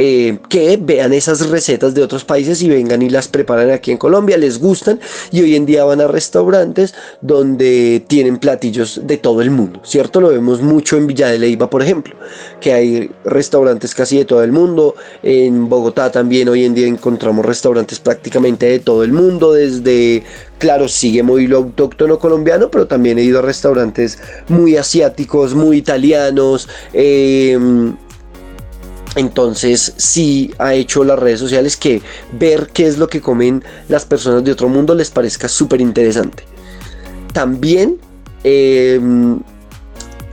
eh, 0.00 0.38
que 0.48 0.78
vean 0.80 1.12
esas 1.12 1.50
recetas 1.50 1.92
de 1.92 2.04
otros 2.04 2.24
países 2.24 2.62
y 2.62 2.68
vengan 2.68 3.02
y 3.02 3.10
las 3.10 3.26
preparan 3.26 3.70
aquí 3.70 3.90
en 3.90 3.98
Colombia, 3.98 4.38
les 4.38 4.60
gustan 4.60 5.00
y 5.32 5.42
hoy 5.42 5.56
en 5.56 5.66
día 5.66 5.82
van 5.82 6.00
a 6.00 6.06
restaurantes 6.06 6.94
donde 7.20 8.04
tienen 8.06 8.38
platillos 8.38 9.00
de 9.02 9.16
todo 9.16 9.42
el 9.42 9.50
mundo, 9.50 9.80
¿cierto? 9.82 10.20
Lo 10.20 10.28
vemos 10.28 10.62
mucho 10.62 10.96
en 10.96 11.08
Villa 11.08 11.26
de 11.26 11.40
Leyva, 11.40 11.68
por 11.68 11.82
ejemplo, 11.82 12.14
que 12.60 12.72
hay 12.72 13.10
restaurantes 13.24 13.92
casi 13.92 14.18
de 14.18 14.24
todo 14.24 14.44
el 14.44 14.52
mundo. 14.52 14.94
En 15.24 15.68
Bogotá 15.68 16.12
también 16.12 16.48
hoy 16.48 16.64
en 16.64 16.74
día 16.74 16.86
encontramos 16.86 17.44
restaurantes 17.44 17.98
prácticamente 17.98 18.66
de 18.66 18.78
todo 18.78 19.02
el 19.02 19.12
mundo, 19.12 19.52
desde, 19.52 20.22
claro, 20.58 20.86
sigue 20.86 21.24
muy 21.24 21.48
lo 21.48 21.56
autóctono 21.56 22.20
colombiano, 22.20 22.70
pero 22.70 22.86
también 22.86 23.18
he 23.18 23.24
ido 23.24 23.40
a 23.40 23.42
restaurantes 23.42 24.20
muy 24.46 24.76
asiáticos, 24.76 25.56
muy 25.56 25.78
italianos. 25.78 26.68
Em, 26.92 27.96
entonces 29.14 29.94
sí 29.96 30.52
ha 30.58 30.74
hecho 30.74 31.04
las 31.04 31.18
redes 31.18 31.40
sociales 31.40 31.76
que 31.76 32.02
ver 32.32 32.70
qué 32.72 32.86
es 32.86 32.98
lo 32.98 33.08
que 33.08 33.20
comen 33.20 33.64
las 33.88 34.04
personas 34.04 34.44
de 34.44 34.52
otro 34.52 34.68
mundo 34.68 34.94
les 34.94 35.10
parezca 35.10 35.48
súper 35.48 35.80
interesante. 35.80 36.44
También 37.32 37.98
em, 38.44 39.40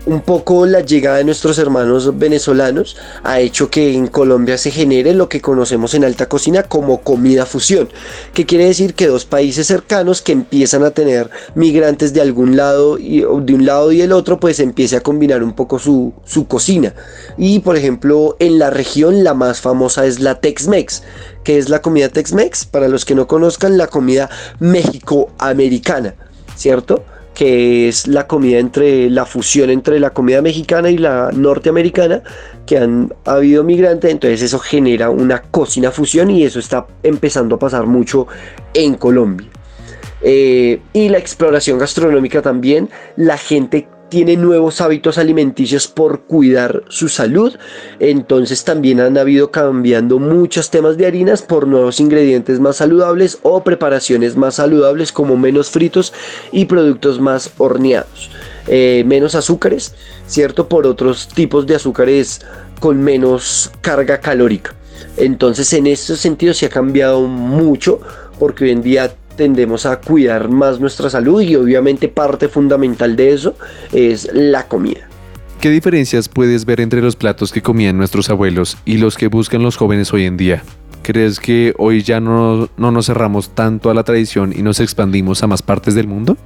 un 0.06 0.22
poco 0.22 0.66
la 0.66 0.82
llegada 0.82 1.18
de 1.18 1.24
nuestros 1.24 1.58
hermanos 1.58 2.18
venezolanos 2.18 2.96
ha 3.24 3.40
hecho 3.40 3.70
que 3.70 3.94
en 3.94 4.08
Colombia 4.08 4.58
se 4.58 4.72
genere 4.72 5.14
lo 5.14 5.30
que 5.30 5.42
conocemos 5.42 5.94
en 5.94 6.04
alta 6.04 6.30
cocina 6.30 6.64
como 6.64 7.02
comida 7.02 7.46
fusión, 7.46 7.90
que 8.34 8.46
quiere 8.46 8.66
decir 8.66 8.94
que 8.94 9.08
dos 9.08 9.26
países 9.26 9.68
cercanos 9.68 10.22
que 10.22 10.32
empiezan 10.32 10.84
a 10.84 10.92
tener 10.92 11.30
migrantes 11.56 12.14
de 12.14 12.22
algún 12.22 12.56
lado 12.56 13.00
y 13.00 13.22
de 13.22 13.54
un 13.54 13.66
lado 13.66 13.92
y 13.92 14.02
el 14.02 14.12
otro, 14.12 14.40
pues 14.40 14.60
empiece 14.60 14.96
a 14.96 15.02
combinar 15.02 15.44
un 15.44 15.54
poco 15.54 15.80
su, 15.80 16.14
su 16.24 16.48
cocina. 16.48 16.94
Y 17.38 17.60
por 17.60 17.76
ejemplo, 17.76 18.36
en 18.40 18.60
la 18.60 18.70
región 18.70 19.24
la 19.24 19.34
más 19.34 19.60
famosa 19.62 20.06
es 20.06 20.20
la 20.20 20.40
Tex-Mex, 20.40 21.02
que 21.44 21.58
es 21.58 21.70
la 21.70 21.82
comida 21.82 22.10
Tex-Mex, 22.10 22.66
para 22.66 22.88
los 22.88 23.06
que 23.06 23.16
no 23.16 23.28
conozcan, 23.28 23.78
la 23.78 23.88
comida 23.88 24.30
México-americana, 24.60 26.16
¿cierto? 26.56 27.04
Que 27.36 27.88
es 27.90 28.08
la 28.08 28.26
comida 28.26 28.58
entre 28.60 29.10
la 29.10 29.26
fusión 29.26 29.70
entre 29.70 30.00
la 30.00 30.12
comida 30.12 30.42
mexicana 30.42 30.90
y 30.90 30.98
la 30.98 31.30
norteamericana, 31.34 32.24
que 32.66 32.78
han 32.78 33.14
habido 33.26 33.64
migrantes, 33.64 34.10
entonces 34.10 34.42
eso 34.42 34.58
genera 34.58 35.10
una 35.10 35.42
cocina 35.42 35.92
fusión 35.92 36.32
y 36.32 36.44
eso 36.44 36.60
está 36.60 36.88
empezando 37.04 37.56
a 37.56 37.60
pasar 37.60 37.86
mucho 37.86 38.26
en 38.74 38.96
Colombia. 38.96 39.48
Eh, 40.22 40.80
y 40.94 41.10
la 41.10 41.20
exploración 41.20 41.78
gastronómica 41.78 42.42
también, 42.42 42.90
la 43.16 43.38
gente 43.38 43.88
tiene 44.10 44.38
nuevos 44.38 44.82
hábitos 44.82 45.18
alimenticios 45.18 45.88
por 45.88 46.22
cuidar 46.22 46.84
su 46.90 47.10
salud. 47.10 47.56
Entonces 48.00 48.64
también 48.64 49.00
han 49.00 49.18
habido 49.18 49.52
cambiando 49.52 50.20
muchos 50.20 50.70
temas 50.70 50.98
de 50.98 51.06
harinas 51.06 51.42
por 51.42 51.68
nuevos 51.68 52.00
ingredientes 52.00 52.60
más 52.60 52.78
saludables 52.78 53.40
o 53.44 53.64
preparaciones 53.64 54.36
más 54.36 54.56
saludables 54.56 55.12
como 55.12 55.38
menos 55.38 55.70
fritos 55.70 56.14
y 56.52 56.66
productos 56.66 57.20
más 57.20 57.52
horneados. 57.58 58.30
Eh, 58.68 59.04
menos 59.06 59.36
azúcares, 59.36 59.94
¿cierto? 60.28 60.68
Por 60.68 60.88
otros 60.88 61.28
tipos 61.28 61.68
de 61.68 61.76
azúcares 61.76 62.42
con 62.80 63.02
menos 63.04 63.72
carga 63.82 64.20
calórica. 64.20 64.76
Entonces 65.18 65.72
en 65.74 65.88
ese 65.88 66.18
sentido 66.18 66.54
se 66.54 66.66
ha 66.66 66.70
cambiado 66.70 67.22
mucho 67.22 68.00
porque 68.40 68.66
hoy 68.66 68.72
en 68.72 68.82
día 68.82 69.16
tendemos 69.36 69.86
a 69.86 70.00
cuidar 70.00 70.50
más 70.50 70.80
nuestra 70.80 71.10
salud 71.10 71.42
y 71.42 71.56
obviamente 71.56 72.08
parte 72.08 72.48
fundamental 72.50 73.16
de 73.16 73.34
eso 73.34 73.56
es 73.92 74.30
la 74.34 74.68
comida. 74.68 75.08
¿Qué 75.62 75.70
diferencias 75.70 76.30
puedes 76.30 76.66
ver 76.66 76.80
entre 76.80 77.02
los 77.02 77.16
platos 77.16 77.52
que 77.52 77.62
comían 77.62 77.98
nuestros 77.98 78.30
abuelos 78.30 78.78
y 78.86 78.98
los 78.98 79.18
que 79.18 79.28
buscan 79.28 79.64
los 79.64 79.78
jóvenes 79.78 80.14
hoy 80.14 80.26
en 80.26 80.38
día? 80.38 80.64
¿Crees 81.02 81.40
que 81.40 81.74
hoy 81.78 82.04
ya 82.04 82.20
no, 82.20 82.70
nos 82.78 83.06
cerramos 83.06 83.50
tanto 83.50 83.90
a 83.90 83.94
la 83.94 84.04
tradición 84.04 84.54
y 84.56 84.62
nos 84.62 84.80
expandimos 84.80 85.44
a 85.44 85.48
más 85.48 85.62
partes 85.62 85.96
del 85.96 86.08
mundo? 86.08 86.38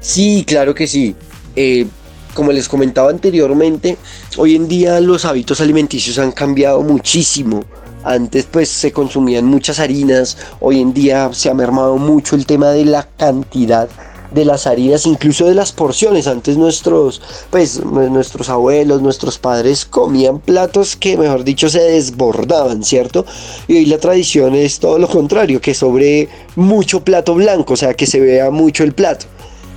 Sí, 0.00 0.44
claro 0.46 0.74
que 0.74 0.86
sí. 0.86 1.14
Eh, 1.54 1.86
como 2.34 2.52
les 2.52 2.68
comentaba 2.68 3.10
anteriormente, 3.10 3.96
hoy 4.36 4.54
en 4.54 4.68
día 4.68 5.00
los 5.00 5.24
hábitos 5.24 5.60
alimenticios 5.60 6.18
han 6.18 6.32
cambiado 6.32 6.82
muchísimo. 6.82 7.64
Antes 8.06 8.46
pues 8.48 8.68
se 8.68 8.92
consumían 8.92 9.46
muchas 9.46 9.80
harinas, 9.80 10.38
hoy 10.60 10.80
en 10.80 10.94
día 10.94 11.28
se 11.32 11.50
ha 11.50 11.54
mermado 11.54 11.96
mucho 11.96 12.36
el 12.36 12.46
tema 12.46 12.70
de 12.70 12.84
la 12.84 13.08
cantidad 13.16 13.88
de 14.30 14.44
las 14.44 14.68
harinas, 14.68 15.06
incluso 15.06 15.46
de 15.46 15.54
las 15.54 15.72
porciones. 15.72 16.28
Antes 16.28 16.56
nuestros, 16.56 17.20
pues, 17.50 17.84
nuestros 17.84 18.48
abuelos, 18.48 19.02
nuestros 19.02 19.38
padres 19.38 19.84
comían 19.84 20.38
platos 20.38 20.94
que, 20.94 21.16
mejor 21.16 21.42
dicho, 21.42 21.68
se 21.68 21.80
desbordaban, 21.80 22.84
¿cierto? 22.84 23.26
Y 23.66 23.78
hoy 23.78 23.86
la 23.86 23.98
tradición 23.98 24.54
es 24.54 24.78
todo 24.78 24.98
lo 24.98 25.08
contrario, 25.08 25.60
que 25.60 25.74
sobre 25.74 26.28
mucho 26.54 27.02
plato 27.02 27.34
blanco, 27.34 27.72
o 27.72 27.76
sea, 27.76 27.94
que 27.94 28.06
se 28.06 28.20
vea 28.20 28.50
mucho 28.52 28.84
el 28.84 28.92
plato. 28.92 29.26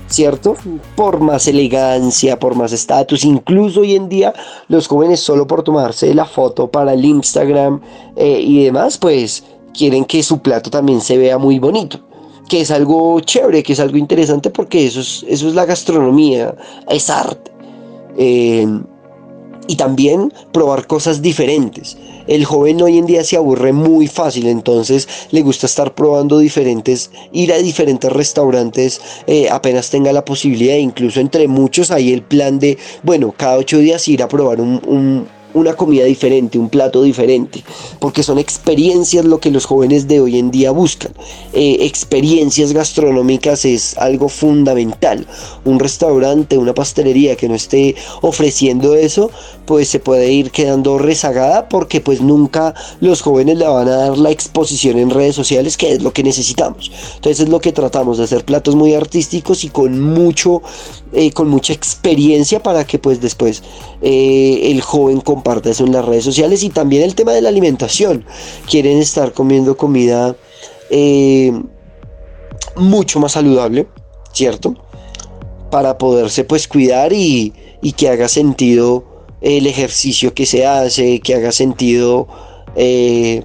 ¿Cierto? 0.09 0.55
Por 0.95 1.19
más 1.19 1.47
elegancia, 1.47 2.39
por 2.39 2.55
más 2.55 2.73
estatus, 2.73 3.23
incluso 3.23 3.81
hoy 3.81 3.95
en 3.95 4.09
día 4.09 4.33
los 4.67 4.87
jóvenes 4.87 5.19
solo 5.19 5.47
por 5.47 5.63
tomarse 5.63 6.13
la 6.13 6.25
foto 6.25 6.69
para 6.69 6.93
el 6.93 7.05
Instagram 7.05 7.81
eh, 8.15 8.41
y 8.41 8.63
demás, 8.65 8.97
pues 8.97 9.43
quieren 9.73 10.05
que 10.05 10.23
su 10.23 10.39
plato 10.39 10.69
también 10.69 11.01
se 11.01 11.17
vea 11.17 11.37
muy 11.37 11.59
bonito, 11.59 11.99
que 12.47 12.61
es 12.61 12.71
algo 12.71 13.19
chévere, 13.21 13.63
que 13.63 13.73
es 13.73 13.79
algo 13.79 13.97
interesante 13.97 14.49
porque 14.49 14.87
eso 14.87 14.99
es, 14.99 15.25
eso 15.27 15.47
es 15.47 15.55
la 15.55 15.65
gastronomía, 15.65 16.55
es 16.89 17.09
arte. 17.09 17.51
Eh, 18.17 18.67
y 19.69 19.75
también 19.75 20.33
probar 20.51 20.88
cosas 20.88 21.21
diferentes. 21.21 21.95
El 22.25 22.43
joven 22.43 22.81
hoy 22.81 22.97
en 22.97 23.05
día 23.05 23.23
se 23.23 23.38
aburre 23.38 23.71
muy 23.71 24.07
fácil, 24.07 24.47
entonces 24.47 25.07
le 25.29 25.43
gusta 25.43 25.67
estar 25.67 25.93
probando 25.93 26.39
diferentes, 26.39 27.11
ir 27.31 27.53
a 27.53 27.59
diferentes 27.59 28.11
restaurantes 28.11 28.99
eh, 29.27 29.47
apenas 29.47 29.91
tenga 29.91 30.11
la 30.11 30.25
posibilidad, 30.25 30.75
incluso 30.75 31.19
entre 31.19 31.47
muchos 31.47 31.91
hay 31.91 32.11
el 32.11 32.23
plan 32.23 32.57
de, 32.57 32.79
bueno, 33.03 33.31
cada 33.38 33.57
ocho 33.57 33.77
días 33.77 34.07
ir 34.07 34.23
a 34.23 34.27
probar 34.27 34.59
un 34.59 35.27
una 35.59 35.73
comida 35.75 36.05
diferente, 36.05 36.57
un 36.57 36.69
plato 36.69 37.03
diferente, 37.03 37.63
porque 37.99 38.23
son 38.23 38.39
experiencias 38.39 39.25
lo 39.25 39.39
que 39.39 39.51
los 39.51 39.65
jóvenes 39.65 40.07
de 40.07 40.21
hoy 40.21 40.39
en 40.39 40.51
día 40.51 40.71
buscan. 40.71 41.11
Eh, 41.53 41.77
experiencias 41.81 42.73
gastronómicas 42.73 43.65
es 43.65 43.97
algo 43.97 44.29
fundamental. 44.29 45.27
Un 45.65 45.79
restaurante, 45.79 46.57
una 46.57 46.73
pastelería 46.73 47.35
que 47.35 47.47
no 47.47 47.55
esté 47.55 47.95
ofreciendo 48.21 48.95
eso, 48.95 49.31
pues 49.65 49.89
se 49.89 49.99
puede 49.99 50.31
ir 50.31 50.51
quedando 50.51 50.97
rezagada 50.97 51.69
porque 51.69 52.01
pues 52.01 52.21
nunca 52.21 52.73
los 53.01 53.21
jóvenes 53.21 53.57
le 53.57 53.67
van 53.67 53.87
a 53.87 53.95
dar 53.95 54.17
la 54.17 54.31
exposición 54.31 54.97
en 54.97 55.09
redes 55.09 55.35
sociales, 55.35 55.77
que 55.77 55.93
es 55.93 56.01
lo 56.01 56.13
que 56.13 56.23
necesitamos. 56.23 56.91
Entonces 57.15 57.41
es 57.41 57.49
lo 57.49 57.59
que 57.59 57.71
tratamos 57.71 58.17
de 58.17 58.23
hacer 58.23 58.45
platos 58.45 58.75
muy 58.75 58.93
artísticos 58.93 59.63
y 59.63 59.69
con 59.69 59.99
mucho, 59.99 60.61
eh, 61.11 61.31
con 61.31 61.47
mucha 61.47 61.73
experiencia 61.73 62.61
para 62.61 62.85
que 62.85 62.99
pues 62.99 63.19
después 63.19 63.63
eh, 63.99 64.61
el 64.65 64.81
joven 64.81 65.21
comparte 65.21 65.71
eso 65.71 65.83
en 65.83 65.91
las 65.91 66.05
redes 66.05 66.23
sociales 66.23 66.61
y 66.61 66.69
también 66.69 67.01
el 67.01 67.15
tema 67.15 67.31
de 67.31 67.41
la 67.41 67.49
alimentación. 67.49 68.25
Quieren 68.69 68.99
estar 68.99 69.33
comiendo 69.33 69.75
comida 69.75 70.35
eh, 70.91 71.51
mucho 72.75 73.19
más 73.19 73.31
saludable, 73.31 73.87
¿cierto? 74.33 74.75
Para 75.71 75.97
poderse 75.97 76.43
pues 76.43 76.67
cuidar 76.67 77.11
y, 77.11 77.53
y, 77.81 77.93
que 77.93 78.09
haga 78.09 78.27
sentido 78.27 79.03
el 79.41 79.65
ejercicio 79.65 80.35
que 80.35 80.45
se 80.45 80.67
hace, 80.67 81.21
que 81.21 81.33
haga 81.33 81.51
sentido 81.51 82.27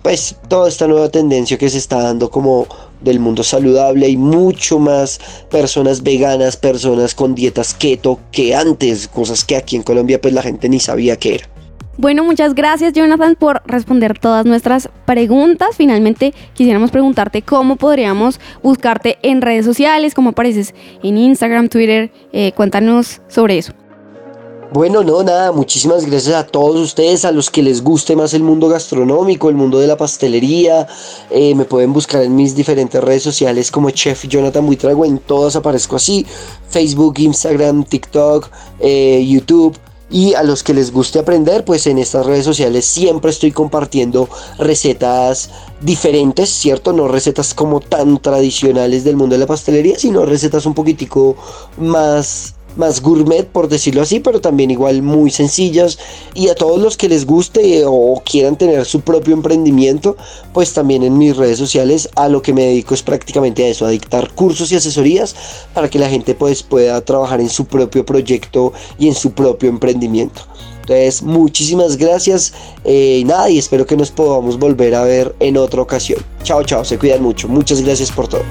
pues 0.02 0.36
toda 0.48 0.68
esta 0.68 0.86
nueva 0.86 1.08
tendencia 1.08 1.58
que 1.58 1.68
se 1.68 1.78
está 1.78 2.02
dando 2.02 2.30
como 2.30 2.68
del 3.04 3.20
mundo 3.20 3.42
saludable. 3.44 4.06
Hay 4.06 4.16
mucho 4.16 4.78
más 4.78 5.20
personas 5.50 6.02
veganas, 6.02 6.56
personas 6.56 7.14
con 7.14 7.34
dietas 7.34 7.74
keto 7.74 8.18
que 8.32 8.54
antes, 8.54 9.08
cosas 9.08 9.44
que 9.44 9.56
aquí 9.56 9.76
en 9.76 9.82
Colombia 9.82 10.20
pues 10.20 10.34
la 10.34 10.42
gente 10.42 10.68
ni 10.68 10.80
sabía 10.80 11.16
que 11.16 11.36
era. 11.36 11.48
Bueno, 11.96 12.24
muchas 12.24 12.54
gracias 12.54 12.92
Jonathan 12.92 13.36
por 13.36 13.62
responder 13.66 14.18
todas 14.18 14.44
nuestras 14.46 14.88
preguntas. 15.04 15.76
Finalmente 15.76 16.34
quisiéramos 16.54 16.90
preguntarte 16.90 17.42
cómo 17.42 17.76
podríamos 17.76 18.40
buscarte 18.62 19.18
en 19.22 19.40
redes 19.40 19.64
sociales, 19.64 20.14
cómo 20.14 20.30
apareces 20.30 20.74
en 21.04 21.18
Instagram, 21.18 21.68
Twitter. 21.68 22.10
Eh, 22.32 22.52
cuéntanos 22.56 23.20
sobre 23.28 23.58
eso. 23.58 23.74
Bueno, 24.74 25.04
no, 25.04 25.22
nada, 25.22 25.52
muchísimas 25.52 26.04
gracias 26.04 26.34
a 26.34 26.44
todos 26.48 26.80
ustedes, 26.80 27.24
a 27.24 27.30
los 27.30 27.48
que 27.48 27.62
les 27.62 27.80
guste 27.80 28.16
más 28.16 28.34
el 28.34 28.42
mundo 28.42 28.68
gastronómico, 28.68 29.48
el 29.48 29.54
mundo 29.54 29.78
de 29.78 29.86
la 29.86 29.96
pastelería. 29.96 30.88
Eh, 31.30 31.54
me 31.54 31.64
pueden 31.64 31.92
buscar 31.92 32.24
en 32.24 32.34
mis 32.34 32.56
diferentes 32.56 33.00
redes 33.00 33.22
sociales 33.22 33.70
como 33.70 33.90
Chef 33.90 34.26
Jonathan 34.26 34.66
Buitrago, 34.66 35.04
en 35.04 35.18
todas 35.18 35.54
aparezco 35.54 35.94
así, 35.94 36.26
Facebook, 36.68 37.20
Instagram, 37.20 37.84
TikTok, 37.84 38.50
eh, 38.80 39.24
YouTube. 39.24 39.78
Y 40.10 40.34
a 40.34 40.42
los 40.42 40.64
que 40.64 40.74
les 40.74 40.92
guste 40.92 41.20
aprender, 41.20 41.64
pues 41.64 41.86
en 41.86 41.98
estas 41.98 42.26
redes 42.26 42.44
sociales 42.44 42.84
siempre 42.84 43.30
estoy 43.30 43.52
compartiendo 43.52 44.28
recetas 44.58 45.50
diferentes, 45.82 46.50
¿cierto? 46.50 46.92
No 46.92 47.06
recetas 47.06 47.54
como 47.54 47.78
tan 47.78 48.20
tradicionales 48.20 49.04
del 49.04 49.14
mundo 49.14 49.34
de 49.34 49.38
la 49.38 49.46
pastelería, 49.46 50.00
sino 50.00 50.26
recetas 50.26 50.66
un 50.66 50.74
poquitico 50.74 51.36
más 51.78 52.56
más 52.76 53.00
gourmet 53.00 53.46
por 53.46 53.68
decirlo 53.68 54.02
así, 54.02 54.20
pero 54.20 54.40
también 54.40 54.70
igual 54.70 55.02
muy 55.02 55.30
sencillas 55.30 55.98
y 56.34 56.48
a 56.48 56.54
todos 56.54 56.80
los 56.80 56.96
que 56.96 57.08
les 57.08 57.26
guste 57.26 57.84
o 57.86 58.22
quieran 58.24 58.56
tener 58.56 58.84
su 58.84 59.00
propio 59.00 59.34
emprendimiento, 59.34 60.16
pues 60.52 60.72
también 60.72 61.02
en 61.02 61.18
mis 61.18 61.36
redes 61.36 61.58
sociales 61.58 62.08
a 62.16 62.28
lo 62.28 62.42
que 62.42 62.52
me 62.52 62.62
dedico 62.62 62.94
es 62.94 63.02
prácticamente 63.02 63.64
a 63.64 63.68
eso, 63.68 63.86
a 63.86 63.90
dictar 63.90 64.32
cursos 64.32 64.72
y 64.72 64.76
asesorías 64.76 65.34
para 65.72 65.88
que 65.88 65.98
la 65.98 66.08
gente 66.08 66.34
pues 66.34 66.62
pueda 66.62 67.00
trabajar 67.00 67.40
en 67.40 67.48
su 67.48 67.66
propio 67.66 68.04
proyecto 68.04 68.72
y 68.98 69.08
en 69.08 69.14
su 69.14 69.32
propio 69.32 69.68
emprendimiento. 69.68 70.42
Entonces, 70.80 71.22
muchísimas 71.22 71.96
gracias 71.96 72.52
eh, 72.84 73.18
y 73.20 73.24
nada, 73.24 73.48
y 73.48 73.58
espero 73.58 73.86
que 73.86 73.96
nos 73.96 74.10
podamos 74.10 74.58
volver 74.58 74.94
a 74.94 75.02
ver 75.02 75.34
en 75.40 75.56
otra 75.56 75.80
ocasión. 75.80 76.20
Chao, 76.42 76.62
chao, 76.62 76.84
se 76.84 76.98
cuidan 76.98 77.22
mucho. 77.22 77.48
Muchas 77.48 77.80
gracias 77.80 78.10
por 78.10 78.28
todo. 78.28 78.42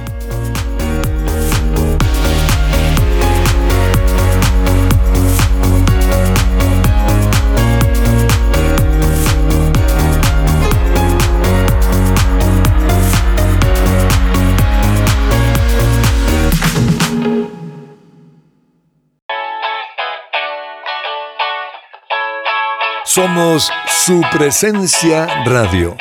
Somos 23.14 23.70
su 24.06 24.22
presencia 24.32 25.28
radio. 25.46 25.96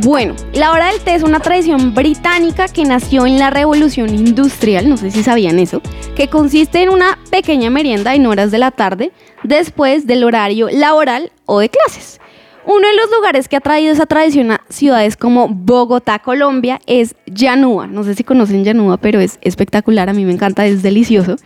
Bueno, 0.00 0.34
la 0.54 0.72
hora 0.72 0.86
del 0.86 1.00
té 1.00 1.14
es 1.14 1.22
una 1.22 1.40
tradición 1.40 1.94
británica 1.94 2.68
que 2.68 2.86
nació 2.86 3.26
en 3.26 3.38
la 3.38 3.50
revolución 3.50 4.14
industrial, 4.14 4.88
no 4.88 4.96
sé 4.96 5.10
si 5.10 5.22
sabían 5.22 5.58
eso, 5.58 5.82
que 6.16 6.28
consiste 6.28 6.82
en 6.82 6.88
una 6.88 7.18
pequeña 7.30 7.68
merienda 7.68 8.14
en 8.14 8.24
horas 8.24 8.50
de 8.50 8.60
la 8.60 8.70
tarde 8.70 9.12
después 9.42 10.06
del 10.06 10.24
horario 10.24 10.70
laboral 10.70 11.32
o 11.44 11.60
de 11.60 11.68
clases. 11.68 12.21
Uno 12.64 12.86
de 12.86 12.94
los 12.94 13.10
lugares 13.10 13.48
que 13.48 13.56
ha 13.56 13.60
traído 13.60 13.92
esa 13.92 14.06
tradición 14.06 14.52
a 14.52 14.60
ciudades 14.68 15.16
como 15.16 15.48
Bogotá, 15.48 16.20
Colombia, 16.20 16.80
es 16.86 17.16
Yanúa. 17.26 17.88
No 17.88 18.04
sé 18.04 18.14
si 18.14 18.22
conocen 18.22 18.64
Yanúa, 18.64 18.98
pero 18.98 19.18
es 19.18 19.38
espectacular, 19.40 20.08
a 20.08 20.12
mí 20.12 20.24
me 20.24 20.32
encanta, 20.32 20.64
es 20.64 20.82
delicioso. 20.82 21.36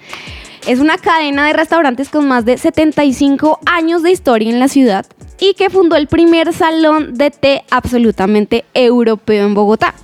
Es 0.67 0.79
una 0.79 0.99
cadena 0.99 1.47
de 1.47 1.55
restaurantes 1.55 2.11
con 2.11 2.29
más 2.29 2.45
de 2.45 2.59
75 2.59 3.61
años 3.65 4.03
de 4.03 4.11
historia 4.11 4.51
en 4.51 4.61
la 4.61 4.69
ciudad 4.69 5.07
y 5.41 5.55
que 5.55 5.71
fundó 5.71 5.97
el 5.97 6.07
primer 6.07 6.53
salón 6.53 7.15
de 7.15 7.31
té 7.31 7.65
absolutamente 7.71 8.65
europeo 8.75 9.47
en 9.47 9.55
Bogotá. 9.55 9.95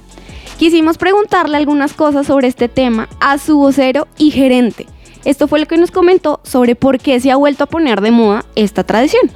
Quisimos 0.59 0.97
preguntarle 0.97 1.59
algunas 1.59 1.93
cosas 1.93 2.27
sobre 2.27 2.49
este 2.49 2.69
tema 2.69 3.09
a 3.21 3.37
su 3.37 3.59
vocero 3.59 4.07
y 4.17 4.31
gerente. 4.31 4.87
Esto 5.25 5.47
fue 5.47 5.61
lo 5.61 5.67
que 5.67 5.77
nos 5.77 5.91
comentó 5.91 6.41
sobre 6.43 6.75
por 6.75 6.99
qué 6.99 7.21
se 7.21 7.31
ha 7.31 7.37
vuelto 7.37 7.65
a 7.65 7.69
poner 7.69 8.01
de 8.01 8.13
moda 8.13 8.45
esta 8.55 8.85
tradición. 8.85 9.31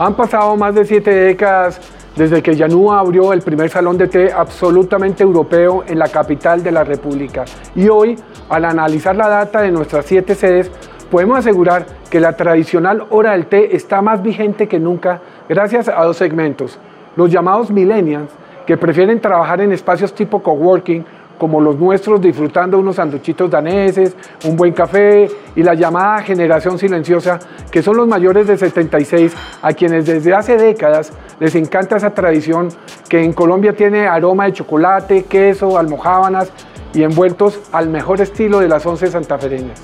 Han 0.00 0.14
pasado 0.14 0.54
más 0.56 0.76
de 0.76 0.84
siete 0.84 1.10
décadas 1.10 1.80
desde 2.14 2.40
que 2.40 2.54
Yanúa 2.54 3.00
abrió 3.00 3.32
el 3.32 3.42
primer 3.42 3.68
salón 3.68 3.98
de 3.98 4.06
té 4.06 4.32
absolutamente 4.32 5.24
europeo 5.24 5.82
en 5.88 5.98
la 5.98 6.06
capital 6.06 6.62
de 6.62 6.70
la 6.70 6.84
República. 6.84 7.44
Y 7.74 7.88
hoy, 7.88 8.16
al 8.48 8.64
analizar 8.64 9.16
la 9.16 9.28
data 9.28 9.60
de 9.60 9.72
nuestras 9.72 10.06
siete 10.06 10.36
sedes, 10.36 10.70
podemos 11.10 11.38
asegurar 11.38 11.84
que 12.10 12.20
la 12.20 12.36
tradicional 12.36 13.06
hora 13.10 13.32
del 13.32 13.46
té 13.46 13.74
está 13.74 14.00
más 14.00 14.22
vigente 14.22 14.68
que 14.68 14.78
nunca 14.78 15.20
gracias 15.48 15.88
a 15.88 16.04
dos 16.04 16.16
segmentos. 16.16 16.78
Los 17.16 17.32
llamados 17.32 17.68
millennials, 17.68 18.30
que 18.66 18.76
prefieren 18.76 19.20
trabajar 19.20 19.60
en 19.62 19.72
espacios 19.72 20.14
tipo 20.14 20.40
coworking 20.42 21.04
como 21.38 21.60
los 21.60 21.76
nuestros, 21.78 22.20
disfrutando 22.20 22.78
unos 22.78 22.96
sanduchitos 22.96 23.50
daneses, 23.50 24.16
un 24.44 24.56
buen 24.56 24.72
café 24.72 25.28
y 25.54 25.62
la 25.62 25.74
llamada 25.74 26.22
generación 26.22 26.78
silenciosa, 26.78 27.38
que 27.70 27.82
son 27.82 27.96
los 27.96 28.08
mayores 28.08 28.46
de 28.46 28.56
76, 28.56 29.32
a 29.62 29.72
quienes 29.72 30.06
desde 30.06 30.34
hace 30.34 30.56
décadas 30.56 31.12
les 31.40 31.54
encanta 31.54 31.96
esa 31.96 32.10
tradición 32.10 32.68
que 33.08 33.22
en 33.22 33.32
Colombia 33.32 33.72
tiene 33.74 34.06
aroma 34.06 34.46
de 34.46 34.52
chocolate, 34.52 35.24
queso, 35.24 35.78
almojábanas 35.78 36.50
y 36.92 37.02
envueltos 37.02 37.60
al 37.72 37.88
mejor 37.88 38.20
estilo 38.20 38.60
de 38.60 38.68
las 38.68 38.84
once 38.84 39.06
santafereñas. 39.06 39.80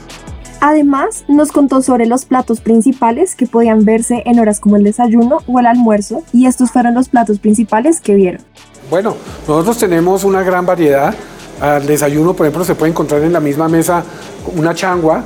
Además, 0.61 1.25
nos 1.29 1.53
contó 1.53 1.83
sobre 1.83 2.07
los 2.07 2.25
platos 2.25 2.63
principales 2.63 3.35
que 3.37 3.47
podían 3.47 3.85
verse 3.85 4.23
en 4.25 4.41
horas 4.41 4.61
como 4.61 4.77
el 4.77 4.83
desayuno 4.83 5.39
o 5.47 5.61
el 5.61 5.67
almuerzo, 5.67 6.23
y 6.33 6.47
estos 6.47 6.71
fueron 6.71 6.95
los 6.95 7.11
platos 7.11 7.39
principales 7.39 8.01
que 8.01 8.15
vieron. 8.15 8.41
Bueno, 8.89 9.15
nosotros 9.47 9.77
tenemos 9.77 10.25
una 10.25 10.43
gran 10.43 10.65
variedad 10.65 11.15
al 11.61 11.87
desayuno, 11.87 12.35
por 12.35 12.47
ejemplo, 12.47 12.65
se 12.65 12.75
puede 12.75 12.91
encontrar 12.91 13.23
en 13.23 13.33
la 13.33 13.41
misma 13.41 13.69
mesa 13.69 14.03
una 14.57 14.75
changua, 14.75 15.23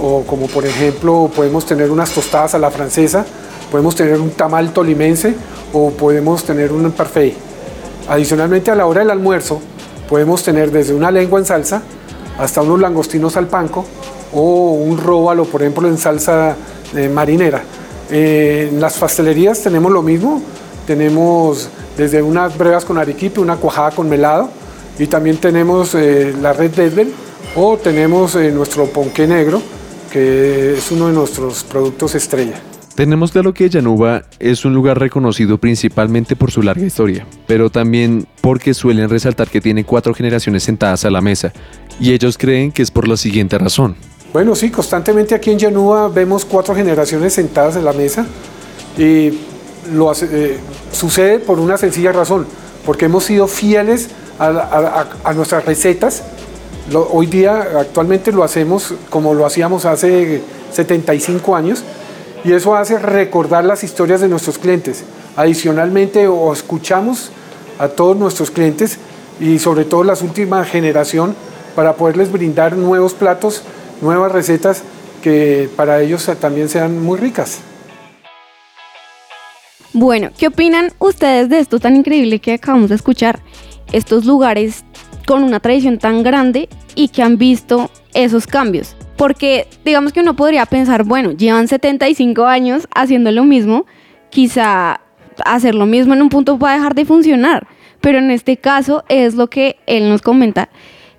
o 0.00 0.22
como 0.22 0.46
por 0.46 0.64
ejemplo 0.64 1.30
podemos 1.34 1.66
tener 1.66 1.90
unas 1.90 2.10
tostadas 2.10 2.54
a 2.54 2.58
la 2.58 2.70
francesa, 2.70 3.24
podemos 3.70 3.94
tener 3.94 4.20
un 4.20 4.30
tamal 4.30 4.72
tolimense 4.72 5.34
o 5.72 5.90
podemos 5.90 6.44
tener 6.44 6.72
un 6.72 6.90
parfait. 6.92 7.34
Adicionalmente 8.08 8.70
a 8.70 8.74
la 8.74 8.86
hora 8.86 9.00
del 9.00 9.10
almuerzo 9.10 9.60
podemos 10.08 10.42
tener 10.42 10.70
desde 10.70 10.94
una 10.94 11.10
lengua 11.10 11.38
en 11.38 11.46
salsa 11.46 11.82
hasta 12.38 12.62
unos 12.62 12.80
langostinos 12.80 13.36
al 13.36 13.46
panco 13.46 13.84
o 14.32 14.72
un 14.72 14.98
róbalo, 14.98 15.44
por 15.44 15.62
ejemplo, 15.62 15.88
en 15.88 15.98
salsa 15.98 16.56
eh, 16.94 17.08
marinera. 17.08 17.62
Eh, 18.10 18.68
en 18.70 18.80
las 18.80 18.98
pastelerías 18.98 19.60
tenemos 19.60 19.92
lo 19.92 20.02
mismo, 20.02 20.42
tenemos 20.86 21.68
desde 21.96 22.22
unas 22.22 22.56
brevas 22.56 22.84
con 22.84 22.98
arequipe, 22.98 23.40
una 23.40 23.56
cuajada 23.56 23.90
con 23.92 24.08
melado, 24.08 24.48
y 25.02 25.08
también 25.08 25.38
tenemos 25.38 25.96
eh, 25.96 26.32
la 26.40 26.52
red 26.52 26.70
Dedbel 26.70 27.12
o 27.56 27.76
tenemos 27.76 28.36
eh, 28.36 28.52
nuestro 28.52 28.86
ponqué 28.86 29.26
negro, 29.26 29.60
que 30.12 30.74
es 30.74 30.92
uno 30.92 31.08
de 31.08 31.12
nuestros 31.12 31.64
productos 31.64 32.14
estrella. 32.14 32.60
Tenemos 32.94 33.32
claro 33.32 33.52
que 33.52 33.68
Yanuba 33.68 34.22
es 34.38 34.64
un 34.64 34.74
lugar 34.74 35.00
reconocido 35.00 35.58
principalmente 35.58 36.36
por 36.36 36.52
su 36.52 36.62
larga 36.62 36.86
historia, 36.86 37.26
pero 37.48 37.68
también 37.68 38.28
porque 38.40 38.74
suelen 38.74 39.10
resaltar 39.10 39.48
que 39.48 39.60
tiene 39.60 39.82
cuatro 39.84 40.14
generaciones 40.14 40.62
sentadas 40.62 41.04
a 41.04 41.10
la 41.10 41.20
mesa, 41.20 41.52
y 41.98 42.12
ellos 42.12 42.38
creen 42.38 42.70
que 42.70 42.82
es 42.82 42.92
por 42.92 43.08
la 43.08 43.16
siguiente 43.16 43.58
razón. 43.58 43.96
Bueno, 44.32 44.54
sí, 44.54 44.70
constantemente 44.70 45.34
aquí 45.34 45.50
en 45.50 45.58
Yanuba 45.58 46.10
vemos 46.10 46.44
cuatro 46.44 46.76
generaciones 46.76 47.32
sentadas 47.32 47.74
en 47.74 47.84
la 47.84 47.92
mesa, 47.92 48.24
y 48.96 49.32
lo 49.92 50.12
eh, 50.12 50.58
sucede 50.92 51.40
por 51.40 51.58
una 51.58 51.76
sencilla 51.76 52.12
razón, 52.12 52.46
porque 52.86 53.06
hemos 53.06 53.24
sido 53.24 53.48
fieles 53.48 54.10
a, 54.42 55.32
nuestras 55.34 55.64
recetas. 55.64 56.22
hoy 57.10 57.26
día 57.26 57.66
actualmente 57.78 58.32
lo 58.32 58.42
hacemos 58.42 58.94
como 59.08 59.34
lo 59.34 59.46
hacíamos 59.46 59.84
hace 59.84 60.42
75 60.72 61.54
años 61.54 61.84
y 62.44 62.52
eso 62.52 62.74
hace 62.74 62.98
recordar 62.98 63.64
las 63.64 63.84
historias 63.84 64.20
de 64.20 64.28
nuestros 64.28 64.58
clientes. 64.58 65.04
Adicionalmente, 65.36 66.26
o 66.26 66.52
escuchamos 66.52 67.30
a 67.78 67.88
todos 67.88 68.16
nuestros 68.16 68.50
clientes 68.50 68.98
y 69.40 69.58
sobre 69.58 69.84
todo 69.84 70.04
las 70.04 70.22
últimas 70.22 70.68
generación 70.68 71.34
para 71.74 71.94
poderles 71.94 72.30
brindar 72.30 72.76
nuevos 72.76 73.14
platos, 73.14 73.62
nuevas 74.00 74.32
recetas 74.32 74.82
que 75.22 75.70
para 75.76 76.00
ellos 76.00 76.28
también 76.40 76.68
sean 76.68 77.00
muy 77.00 77.18
ricas. 77.18 77.60
Bueno, 79.94 80.30
¿qué 80.36 80.48
opinan 80.48 80.90
ustedes 80.98 81.48
de 81.48 81.60
esto 81.60 81.78
tan 81.78 81.96
increíble 81.96 82.40
que 82.40 82.54
acabamos 82.54 82.88
de 82.88 82.96
escuchar? 82.96 83.40
Estos 83.92 84.24
lugares 84.24 84.84
con 85.26 85.44
una 85.44 85.60
tradición 85.60 85.98
tan 85.98 86.22
grande 86.22 86.68
y 86.94 87.08
que 87.08 87.22
han 87.22 87.38
visto 87.38 87.90
esos 88.14 88.46
cambios. 88.46 88.96
Porque 89.16 89.68
digamos 89.84 90.12
que 90.12 90.20
uno 90.20 90.34
podría 90.34 90.66
pensar, 90.66 91.04
bueno, 91.04 91.32
llevan 91.32 91.68
75 91.68 92.44
años 92.46 92.88
haciendo 92.94 93.30
lo 93.30 93.44
mismo, 93.44 93.86
quizá 94.30 95.00
hacer 95.44 95.74
lo 95.74 95.86
mismo 95.86 96.14
en 96.14 96.22
un 96.22 96.28
punto 96.28 96.58
va 96.58 96.72
a 96.72 96.76
dejar 96.76 96.94
de 96.94 97.04
funcionar. 97.04 97.66
Pero 98.00 98.18
en 98.18 98.30
este 98.30 98.56
caso 98.56 99.04
es 99.08 99.34
lo 99.34 99.48
que 99.48 99.76
él 99.86 100.08
nos 100.08 100.22
comenta, 100.22 100.68